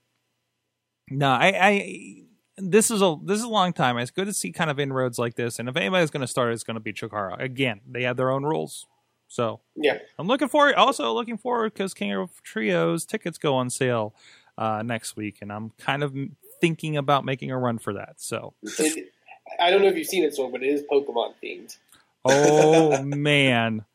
[1.09, 2.23] no, I, I
[2.57, 3.97] this is a this is a long time.
[3.97, 5.59] It's good to see kind of inroads like this.
[5.59, 7.39] And if anybody's going to start, it's going to be Chikara.
[7.39, 8.87] Again, they have their own rules,
[9.27, 9.99] so Yeah.
[10.17, 10.75] I'm looking forward.
[10.75, 14.13] Also looking forward because King of Trios tickets go on sale
[14.57, 16.15] uh, next week, and I'm kind of
[16.59, 18.15] thinking about making a run for that.
[18.17, 19.11] So, It,
[19.59, 21.77] I don't know if you've seen it, so, but it is Pokemon themed.
[22.25, 23.85] Oh man,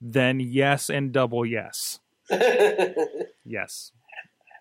[0.00, 2.00] then yes and double yes,
[3.44, 3.92] yes.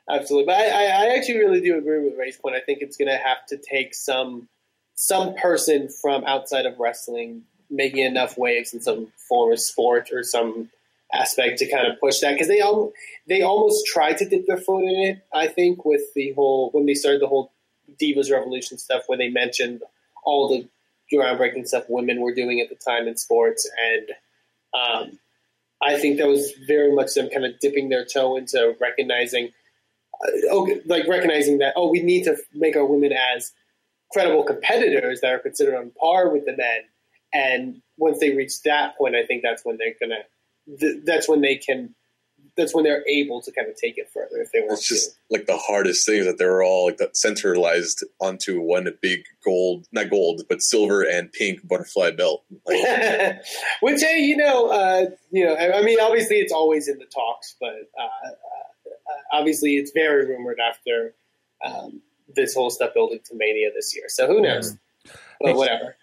[0.10, 2.56] Absolutely, but I, I, I actually really do agree with Ray's point.
[2.56, 4.50] I think it's going to have to take some
[4.96, 10.22] some person from outside of wrestling making enough waves in some form of sport or
[10.22, 10.70] some
[11.14, 12.94] aspect to kind of push that because they all
[13.28, 15.26] they almost tried to dip their foot in it.
[15.34, 17.52] I think with the whole when they started the whole
[18.00, 19.82] Divas Revolution stuff, where they mentioned
[20.24, 20.68] all the
[21.14, 24.10] groundbreaking stuff women were doing at the time in sports, and
[24.74, 25.20] um,
[25.84, 29.52] I think that was very much them kind of dipping their toe into recognizing
[30.24, 33.52] uh, okay, like recognizing that oh, we need to make our women as
[34.12, 36.82] credible competitors that are considered on par with the men.
[37.34, 40.24] And once they reach that point, I think that's when they're gonna.
[40.80, 41.96] Th- that's when they can.
[42.58, 45.18] That's when they're able to kind of take it further if they want It's just
[45.30, 50.10] like the hardest thing is that they're all like centralized onto one big gold, not
[50.10, 52.44] gold, but silver and pink butterfly belt.
[52.66, 53.42] Like.
[53.82, 57.06] Which, hey, you know, uh, you know, I I mean, obviously, it's always in the
[57.06, 58.92] talks, but uh, uh,
[59.32, 61.16] obviously, it's very rumored after
[61.66, 62.02] um,
[62.36, 64.06] this whole stuff building to Mania this year.
[64.08, 64.78] So who knows?
[65.40, 65.96] But whatever.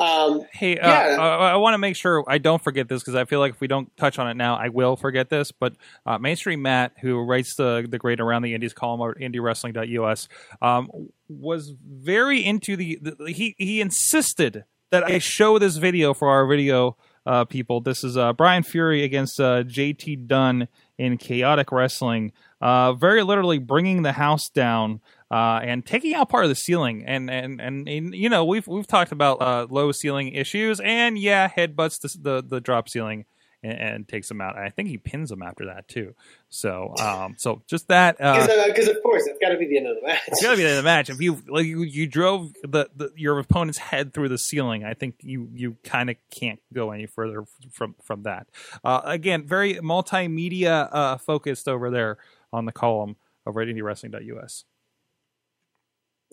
[0.00, 1.16] Um, Hey, uh, Yeah.
[1.20, 3.60] I, I want to make sure I don't forget this because I feel like if
[3.60, 5.52] we don't touch on it now, I will forget this.
[5.52, 10.28] But uh, Mainstream Matt, who writes the the great around the Indies column at IndieWrestling.us,
[10.62, 10.90] um,
[11.28, 13.32] was very into the, the.
[13.32, 16.96] He he insisted that I show this video for our video
[17.26, 17.80] uh, people.
[17.80, 22.32] This is uh, Brian Fury against uh, JT Dunn in Chaotic Wrestling.
[22.60, 25.00] Uh, very literally bringing the house down
[25.30, 27.04] uh, and taking out part of the ceiling.
[27.06, 31.18] And, and and and you know we've we've talked about uh, low ceiling issues, and
[31.18, 33.24] yeah, headbutts the the, the drop ceiling
[33.62, 34.56] and, and takes them out.
[34.56, 36.14] I think he pins them after that too.
[36.48, 38.20] So um, so just that.
[38.20, 40.20] Uh, because of course it's got to be the end of the match.
[40.28, 41.10] it's gotta be the end of the match.
[41.10, 44.94] If you like, you, you drove the, the your opponent's head through the ceiling, I
[44.94, 48.46] think you you kind of can't go any further from from that.
[48.84, 52.18] Uh, again, very multimedia uh, focused over there
[52.52, 53.16] on the column
[53.46, 54.64] over at IndieWrestling.us.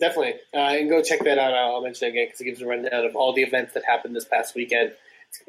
[0.06, 1.54] Definitely, uh, and go check that out.
[1.54, 4.14] I'll mention it again because it gives a rundown of all the events that happened
[4.14, 4.92] this past weekend.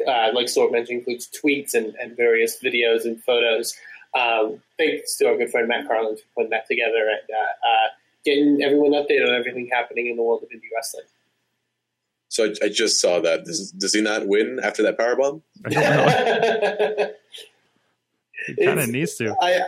[0.08, 3.76] Uh, like Sorg mentioned, includes tweets and, and various videos and photos.
[4.14, 7.88] Um, thanks to our good friend Matt Carlin for putting that together and uh, uh,
[8.24, 11.04] getting everyone updated on everything happening in the world of indie wrestling.
[12.30, 13.44] so I, I just saw that.
[13.44, 15.42] Does, does he not win after that powerbomb?
[15.66, 17.12] I don't know.
[18.48, 19.36] He kind of needs to.
[19.42, 19.62] I,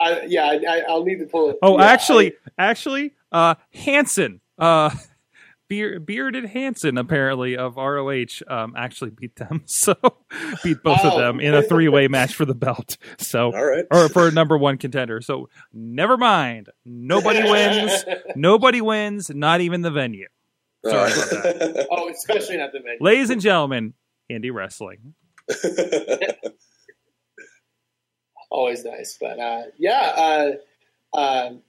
[0.00, 1.58] I, yeah, I, I- I'll need to pull it.
[1.62, 4.90] Oh, yeah, actually, actually, uh, Hanson, uh,
[5.68, 9.62] Beer, bearded Hanson, apparently of ROH, um, actually beat them.
[9.66, 9.94] So
[10.62, 11.18] beat both of Oh.
[11.18, 12.96] them in a three way match for the belt.
[13.18, 13.84] So All right.
[13.90, 15.20] or for a number one contender.
[15.22, 16.68] So never mind.
[16.84, 18.04] Nobody wins.
[18.36, 19.30] Nobody wins.
[19.30, 20.28] Not even the venue.
[20.84, 21.88] Sorry about that.
[21.90, 22.98] oh, especially not the venue.
[23.00, 23.94] Ladies and gentlemen,
[24.30, 25.14] indie wrestling.
[28.50, 29.16] always nice.
[29.20, 30.52] But uh, yeah,
[31.14, 31.62] uh, um,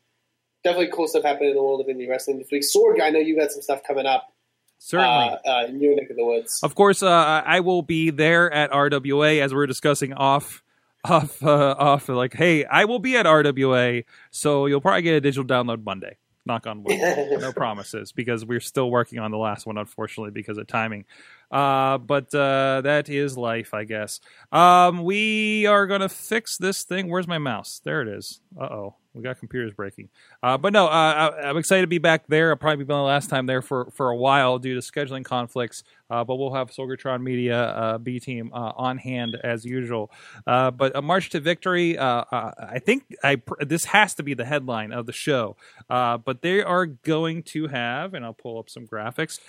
[0.65, 2.63] definitely cool stuff happening in the world of indie wrestling this week.
[2.63, 4.33] Sorg I know you got some stuff coming up
[4.79, 5.37] Certainly.
[5.45, 6.59] uh, uh, in your neck of the woods.
[6.63, 7.09] Of course, uh,
[7.45, 10.63] I will be there at RWA as we are discussing off
[11.05, 15.21] off uh, off like, hey, I will be at RWA, so you'll probably get a
[15.21, 16.17] digital download Monday.
[16.47, 16.99] Knock on wood.
[17.39, 21.05] no promises because we're still working on the last one, unfortunately, because of timing.
[21.51, 24.19] Uh, but uh, that is life, I guess.
[24.51, 27.09] Um, we are gonna fix this thing.
[27.09, 27.81] Where's my mouse?
[27.83, 28.41] There it is.
[28.59, 28.95] Uh oh.
[29.15, 30.09] We got computers breaking.
[30.43, 32.49] Uh, but no, uh, I, am excited to be back there.
[32.49, 35.83] I'll probably be the last time there for, for a while due to scheduling conflicts.
[36.09, 40.11] Uh, but we'll have Sorgatron Media uh, B team uh, on hand as usual.
[40.45, 41.97] Uh, but a march to victory.
[41.97, 45.55] I think I this has to be the headline of the show.
[45.87, 49.39] but they are going to have, and I'll pull up some graphics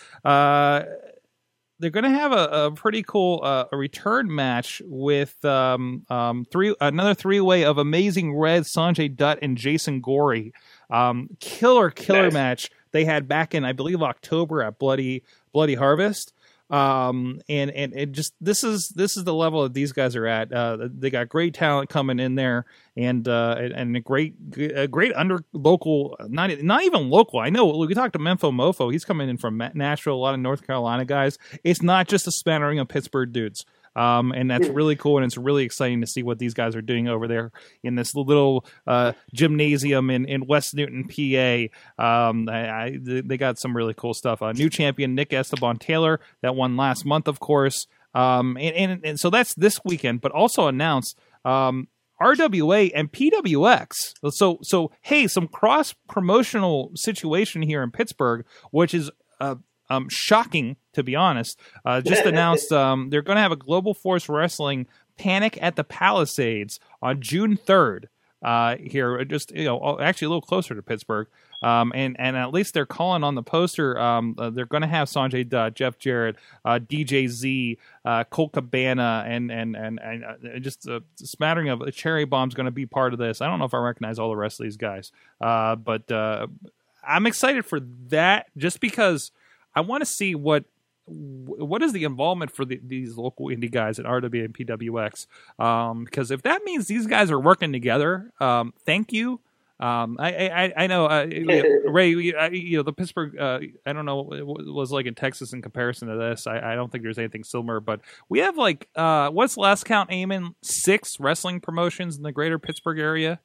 [1.79, 6.47] they're going to have a, a, pretty cool uh, a return match with um, um,
[6.51, 10.53] three another three way of Amazing Red, Sanjay Dutt, and Jason Gory.
[10.91, 12.33] Um, killer killer nice.
[12.33, 15.22] match they had back in I believe October at Bloody
[15.53, 16.33] Bloody Harvest
[16.69, 20.27] um and and it just this is this is the level that these guys are
[20.27, 20.53] at.
[20.53, 25.12] Uh they got great talent coming in there and uh and a great a great
[25.14, 27.39] under local not not even local.
[27.39, 28.91] I know we talked to Memphis mofo.
[28.91, 31.39] He's coming in from nashville a lot of north carolina guys.
[31.62, 33.64] It's not just a spattering of pittsburgh dudes
[33.97, 36.82] um, and that's really cool, and it's really exciting to see what these guys are
[36.82, 37.51] doing over there
[37.82, 42.28] in this little uh, gymnasium in, in West Newton, PA.
[42.28, 44.42] Um, I, I, they got some really cool stuff.
[44.42, 47.86] Uh, new champion Nick Esteban Taylor that won last month, of course.
[48.14, 51.88] Um, and, and, and so that's this weekend, but also announced um,
[52.20, 53.92] RWA and PWX.
[54.30, 59.57] So so hey, some cross promotional situation here in Pittsburgh, which is uh,
[59.91, 61.61] um, shocking to be honest.
[61.84, 64.87] Uh, just announced um, they're going to have a Global Force Wrestling
[65.18, 68.09] Panic at the Palisades on June third.
[68.43, 71.26] Uh, here, just you know, actually a little closer to Pittsburgh.
[71.62, 73.99] Um, and and at least they're calling on the poster.
[73.99, 78.53] Um, uh, they're going to have Sanjay Dutt, Jeff Jarrett, uh, DJ Z, uh, Colt
[78.53, 82.87] Cabana, and and and, and uh, just a smattering of Cherry Bomb's going to be
[82.87, 83.41] part of this.
[83.41, 86.47] I don't know if I recognize all the rest of these guys, uh, but uh,
[87.07, 89.32] I'm excited for that just because
[89.77, 90.64] I want to see what
[91.09, 95.27] what is the involvement for the, these local indie guys at RW and PWX?
[95.57, 99.41] Um, because if that means these guys are working together, um, thank you.
[99.79, 101.27] Um, I, I, I know, uh,
[101.87, 106.09] Ray, you know, the Pittsburgh, uh, I don't know was like in Texas in comparison
[106.09, 106.47] to this.
[106.47, 110.11] I, I don't think there's anything similar, but we have like, uh, what's last count,
[110.11, 110.55] Eamon?
[110.62, 113.39] Six wrestling promotions in the greater Pittsburgh area.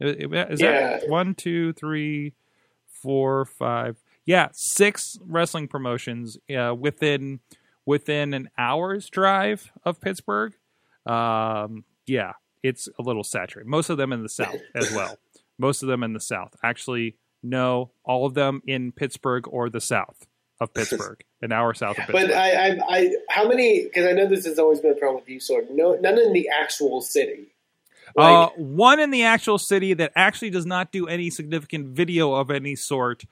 [0.00, 0.98] Is yeah.
[0.98, 2.34] that one, two, three,
[3.02, 3.96] four, five,
[4.26, 7.40] yeah, six wrestling promotions uh, within
[7.86, 10.54] within an hour's drive of Pittsburgh.
[11.06, 13.68] Um, yeah, it's a little saturated.
[13.68, 15.18] Most of them in the South as well.
[15.58, 16.56] Most of them in the South.
[16.62, 20.26] Actually, no, all of them in Pittsburgh or the South
[20.60, 22.28] of Pittsburgh, an hour south of Pittsburgh.
[22.28, 23.84] But I, I, I how many?
[23.84, 26.32] Because I know this has always been a problem with you, Sorg no, none in
[26.32, 27.48] the actual city.
[28.16, 32.32] Like, uh, one in the actual city that actually does not do any significant video
[32.34, 33.24] of any sort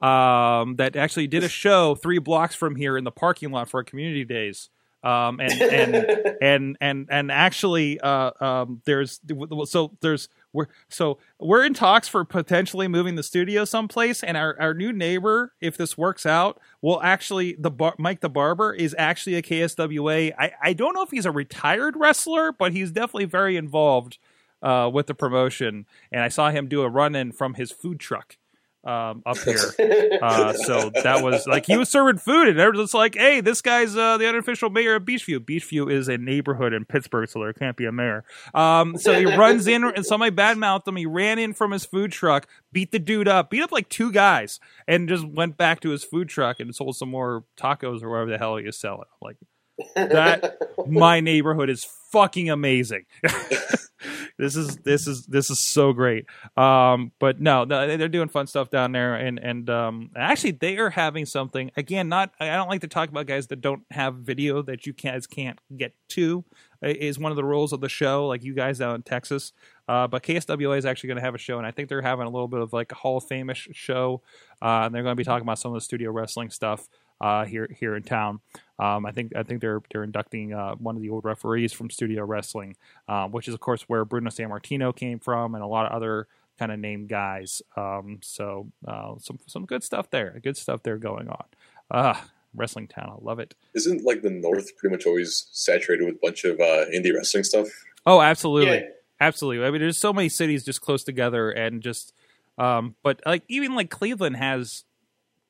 [0.00, 3.78] um, that actually did a show three blocks from here in the parking lot for
[3.78, 4.70] our community days.
[5.02, 5.94] Um, and, and,
[6.42, 9.20] and, and, and actually, uh, um, there's,
[9.66, 14.56] so there's, we're, so we're in talks for potentially moving the studio someplace and our,
[14.60, 18.94] our new neighbor, if this works out, will actually, the bar, Mike the Barber is
[18.98, 20.32] actually a KSWA.
[20.38, 24.18] I, I don't know if he's a retired wrestler, but he's definitely very involved,
[24.62, 25.86] uh, with the promotion.
[26.10, 28.36] And I saw him do a run in from his food truck
[28.84, 29.58] um, up here.
[30.20, 33.96] Uh, so that was like he was serving food, and everyone's like, "Hey, this guy's
[33.96, 35.38] uh, the unofficial mayor of Beechview.
[35.38, 39.24] Beechview is a neighborhood in Pittsburgh, so there can't be a mayor." Um, so he
[39.36, 40.96] runs in, and somebody badmouthed him.
[40.96, 44.10] He ran in from his food truck, beat the dude up, beat up like two
[44.10, 44.58] guys,
[44.88, 48.30] and just went back to his food truck and sold some more tacos or whatever
[48.30, 49.04] the hell he was selling.
[49.22, 49.36] I'm like
[49.94, 50.58] that,
[50.88, 53.04] my neighborhood is fucking amazing.
[54.38, 56.26] This is this is this is so great.
[56.56, 60.90] Um, but no, they're doing fun stuff down there, and and um, actually they are
[60.90, 62.08] having something again.
[62.08, 65.26] Not I don't like to talk about guys that don't have video that you guys
[65.26, 66.44] can't get to.
[66.80, 69.52] Is one of the rules of the show, like you guys down in Texas.
[69.88, 72.26] Uh, but KSWA is actually going to have a show, and I think they're having
[72.26, 74.22] a little bit of like a Hall of Fame-ish show.
[74.62, 76.88] Uh, and they're going to be talking about some of the studio wrestling stuff
[77.20, 78.40] uh, here here in town.
[78.78, 81.90] Um, I think I think they're they're inducting uh, one of the old referees from
[81.90, 82.76] Studio Wrestling,
[83.08, 86.28] uh, which is of course where Bruno Sammartino came from, and a lot of other
[86.58, 87.62] kind of named guys.
[87.76, 91.44] Um, so uh, some some good stuff there, good stuff there going on.
[91.90, 92.14] Uh,
[92.54, 93.54] wrestling town, I love it.
[93.74, 97.44] Isn't like the North pretty much always saturated with a bunch of uh, indie wrestling
[97.44, 97.68] stuff?
[98.06, 98.88] Oh, absolutely, yeah.
[99.20, 99.66] absolutely.
[99.66, 102.12] I mean, there's so many cities just close together, and just
[102.58, 104.84] um, but like even like Cleveland has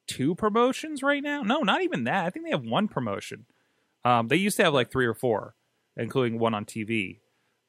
[0.09, 1.43] two promotions right now.
[1.43, 2.25] No, not even that.
[2.25, 3.47] I think they have one promotion.
[4.05, 5.55] Um, they used to have like three or four,
[5.97, 7.21] including one on TV.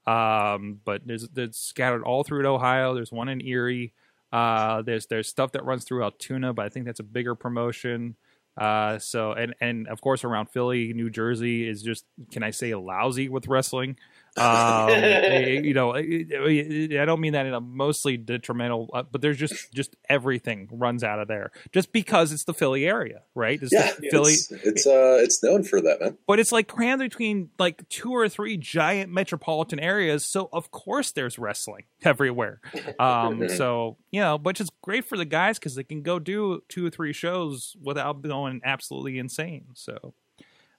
[0.08, 2.96] Um, but there's there's scattered all through Ohio.
[2.96, 3.94] There's one in Erie.
[4.32, 8.16] Uh, there's there's stuff that runs through Altoona, but I think that's a bigger promotion.
[8.58, 12.74] Uh, so and and of course around Philly, New Jersey is just can I say
[12.74, 13.98] lousy with wrestling.
[14.38, 19.04] Um, eh, you know, eh, eh, I don't mean that in a mostly detrimental, uh,
[19.04, 23.22] but there's just just everything runs out of there just because it's the Philly area,
[23.36, 23.60] right?
[23.62, 26.18] It's Yeah, Philly, It's, it's uh, it's known for that, man.
[26.28, 30.26] but it's like crammed between like two or three giant metropolitan areas.
[30.26, 32.62] So of course there's wrestling everywhere.
[33.00, 36.62] Um, so you know, which is great for the guys because they can go do
[36.70, 39.66] two or three shows without going absolutely insane.
[39.74, 40.14] So.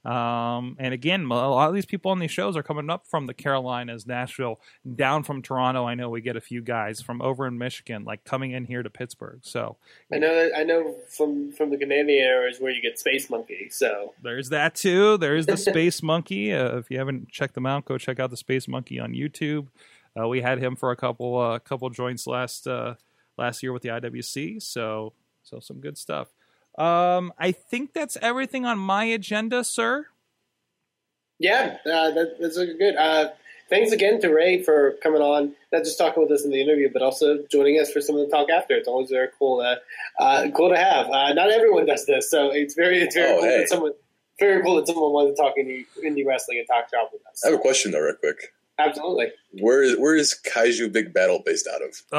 [0.05, 3.26] Um, and again, a lot of these people on these shows are coming up from
[3.26, 4.59] the Carolinas, Nashville,
[4.94, 5.86] down from Toronto.
[5.86, 8.82] I know we get a few guys from over in Michigan, like coming in here
[8.82, 9.40] to Pittsburgh.
[9.42, 9.76] So
[10.11, 13.68] I know that I know from from the Canadian areas where you get Space Monkey.
[13.70, 15.18] So There's that too.
[15.18, 16.53] There's the Space Monkey.
[16.55, 19.68] Uh, if you haven't checked them out, go check out the Space Monkey on YouTube.
[20.18, 22.94] Uh, we had him for a couple uh, couple joints last uh,
[23.36, 24.62] last year with the IWC.
[24.62, 26.28] So so some good stuff.
[26.78, 30.06] Um, I think that's everything on my agenda, sir.
[31.38, 32.96] yeah, uh, that, that's looking good.
[32.96, 33.30] Uh,
[33.68, 36.88] thanks again to Ray for coming on, not just talking with us in the interview,
[36.92, 38.74] but also joining us for some of the talk after.
[38.76, 39.60] It's always very cool.
[39.60, 39.76] Uh,
[40.22, 41.06] uh, cool to have.
[41.10, 43.58] Uh, not everyone does this, so it's very it's very Oh, cool hey.
[43.58, 43.92] that someone
[44.38, 47.42] very cool that someone wanted to talk indie indie wrestling and talk shop with us.
[47.44, 48.52] I have a question though, real quick.
[48.88, 49.26] Absolutely.
[49.60, 51.90] Where is where is Kaiju Big Battle based out of?
[52.12, 52.16] Uh,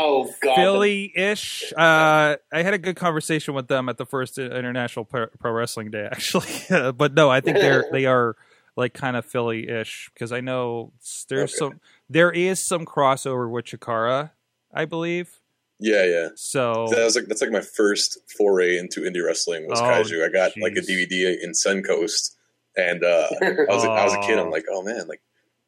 [0.00, 1.72] oh God, Philly-ish.
[1.76, 5.90] Uh, I had a good conversation with them at the first International Pro, Pro Wrestling
[5.90, 6.48] Day, actually.
[6.92, 8.36] but no, I think they're they are
[8.76, 10.92] like kind of Philly-ish because I know
[11.28, 11.58] there's Okay.
[11.58, 11.80] some
[12.10, 14.30] there is some crossover with Chikara,
[14.72, 15.40] I believe.
[15.78, 16.28] Yeah, yeah.
[16.36, 20.24] So That was like that's like my first foray into indie wrestling was Oh, Kaiju.
[20.26, 20.80] I got like a.
[20.80, 22.34] DVD in Suncoast,
[22.76, 24.38] and uh, I was I was a kid.
[24.38, 25.20] I'm like, oh man, like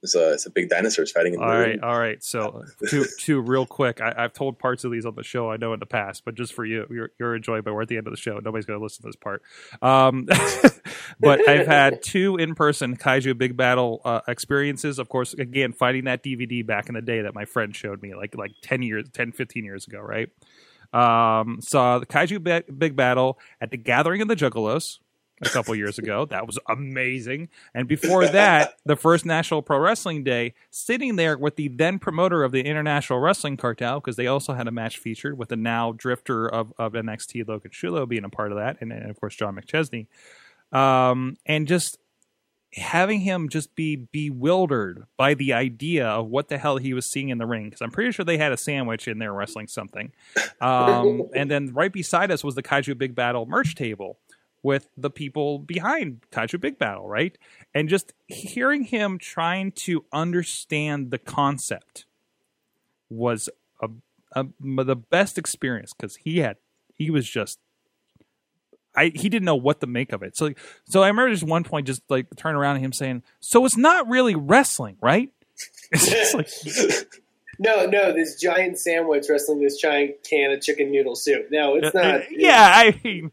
[0.02, 2.22] it's a it's a big dinosaurs fighting in the all right, all right.
[2.22, 4.00] So two two real quick.
[4.00, 5.50] I, I've told parts of these on the show.
[5.50, 7.62] I know in the past, but just for you, you're, enjoying.
[7.62, 8.38] But we're at the end of the show.
[8.38, 9.42] Nobody's going to listen to this part.
[9.82, 10.26] Um,
[11.20, 15.00] but I've had two in person Kaiju Big Battle uh, experiences.
[15.00, 18.14] Of course, again, finding that DVD back in the day that my friend showed me,
[18.14, 20.28] like like 10 years, 10, 15 years ago, right?
[20.92, 24.98] Um, saw the Kaiju Big Battle at the Gathering of the Juggalos
[25.42, 26.24] a couple years ago.
[26.24, 27.48] That was amazing.
[27.74, 32.44] And before that, the first National Pro Wrestling Day, sitting there with the then promoter
[32.44, 35.92] of the International Wrestling Cartel, because they also had a match featured with the now
[35.92, 39.36] drifter of, of NXT, Logan Shulo, being a part of that, and, and of course,
[39.36, 40.06] John McChesney.
[40.72, 41.98] Um, and just
[42.74, 47.30] having him just be bewildered by the idea of what the hell he was seeing
[47.30, 50.12] in the ring because I'm pretty sure they had a sandwich in there wrestling something.
[50.60, 54.18] Um, and then right beside us was the Kaiju Big Battle merch table
[54.62, 57.36] with the people behind Kaiju Big Battle, right?
[57.74, 62.06] And just hearing him trying to understand the concept
[63.08, 63.48] was
[63.80, 63.88] a,
[64.32, 66.56] a, the best experience because he had
[66.94, 67.58] he was just
[68.94, 70.36] I he didn't know what to make of it.
[70.36, 70.52] So
[70.86, 73.76] so I remember just one point just like turn around and him saying, "So it's
[73.76, 75.30] not really wrestling, right?"
[75.92, 76.48] It's like
[77.58, 81.48] no, no, this giant sandwich wrestling this giant can of chicken noodle soup.
[81.50, 82.20] No, it's Uh, not.
[82.30, 83.32] yeah, I mean,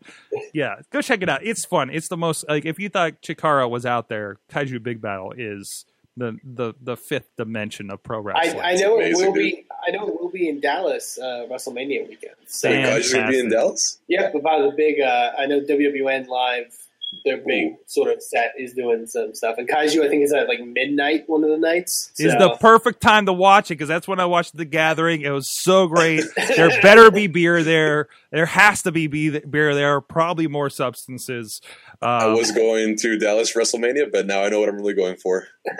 [0.54, 1.46] yeah, go check it out.
[1.46, 1.90] It's fun.
[1.90, 5.86] It's the most like if you thought Chikara was out there, Kaiju Big Battle is
[6.18, 8.60] the the the fifth dimension of pro wrestling.
[8.62, 9.66] I, I know it will be.
[9.88, 12.36] I know it will be in Dallas uh, WrestleMania weekend.
[12.48, 14.00] So Kaiju gonna be in Dallas.
[14.08, 15.00] yeah, but by the big.
[15.02, 16.76] Uh, I know WWN live.
[17.24, 20.48] Their big sort of set is doing some stuff, and Kaiju I think is at
[20.48, 22.12] like midnight one of the nights.
[22.18, 25.22] is the perfect time to watch it because that's when I watched the gathering.
[25.22, 26.24] It was so great.
[26.56, 28.08] there better be beer there.
[28.32, 30.02] There has to be be- beer there.
[30.02, 31.62] Probably more substances.
[32.02, 35.16] I Um, was going to Dallas WrestleMania, but now I know what I'm really going
[35.18, 35.48] for.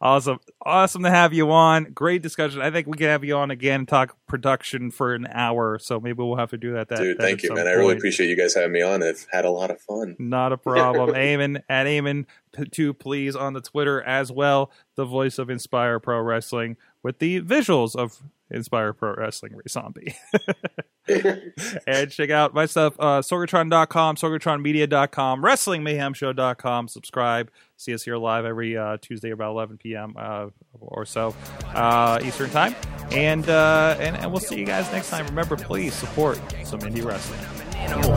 [0.00, 0.38] Awesome.
[0.62, 1.84] Awesome to have you on.
[1.92, 2.60] Great discussion.
[2.60, 5.78] I think we can have you on again and talk production for an hour.
[5.78, 6.88] So maybe we'll have to do that.
[6.88, 7.66] that Dude, that thank you, man.
[7.66, 9.02] I really appreciate you guys having me on.
[9.02, 10.16] I've had a lot of fun.
[10.18, 11.10] Not a problem.
[11.14, 12.26] Eamon at Eamon
[12.72, 14.70] to please on the Twitter as well.
[14.96, 16.76] The voice of Inspire Pro Wrestling
[17.06, 20.16] with the visuals of Inspire Pro Wrestling Zombie.
[21.86, 26.88] and check out my stuff, uh, Sorgatron.com, SorgatronMedia.com, WrestlingMayhemShow.com.
[26.88, 27.52] Subscribe.
[27.76, 30.14] See us here live every uh, Tuesday about 11 p.m.
[30.18, 30.48] Uh,
[30.80, 31.32] or so
[31.74, 32.74] uh, Eastern Time.
[33.12, 35.26] And, uh, and and we'll see you guys next time.
[35.26, 37.38] Remember, please support some indie wrestling.
[37.76, 38.16] Animal,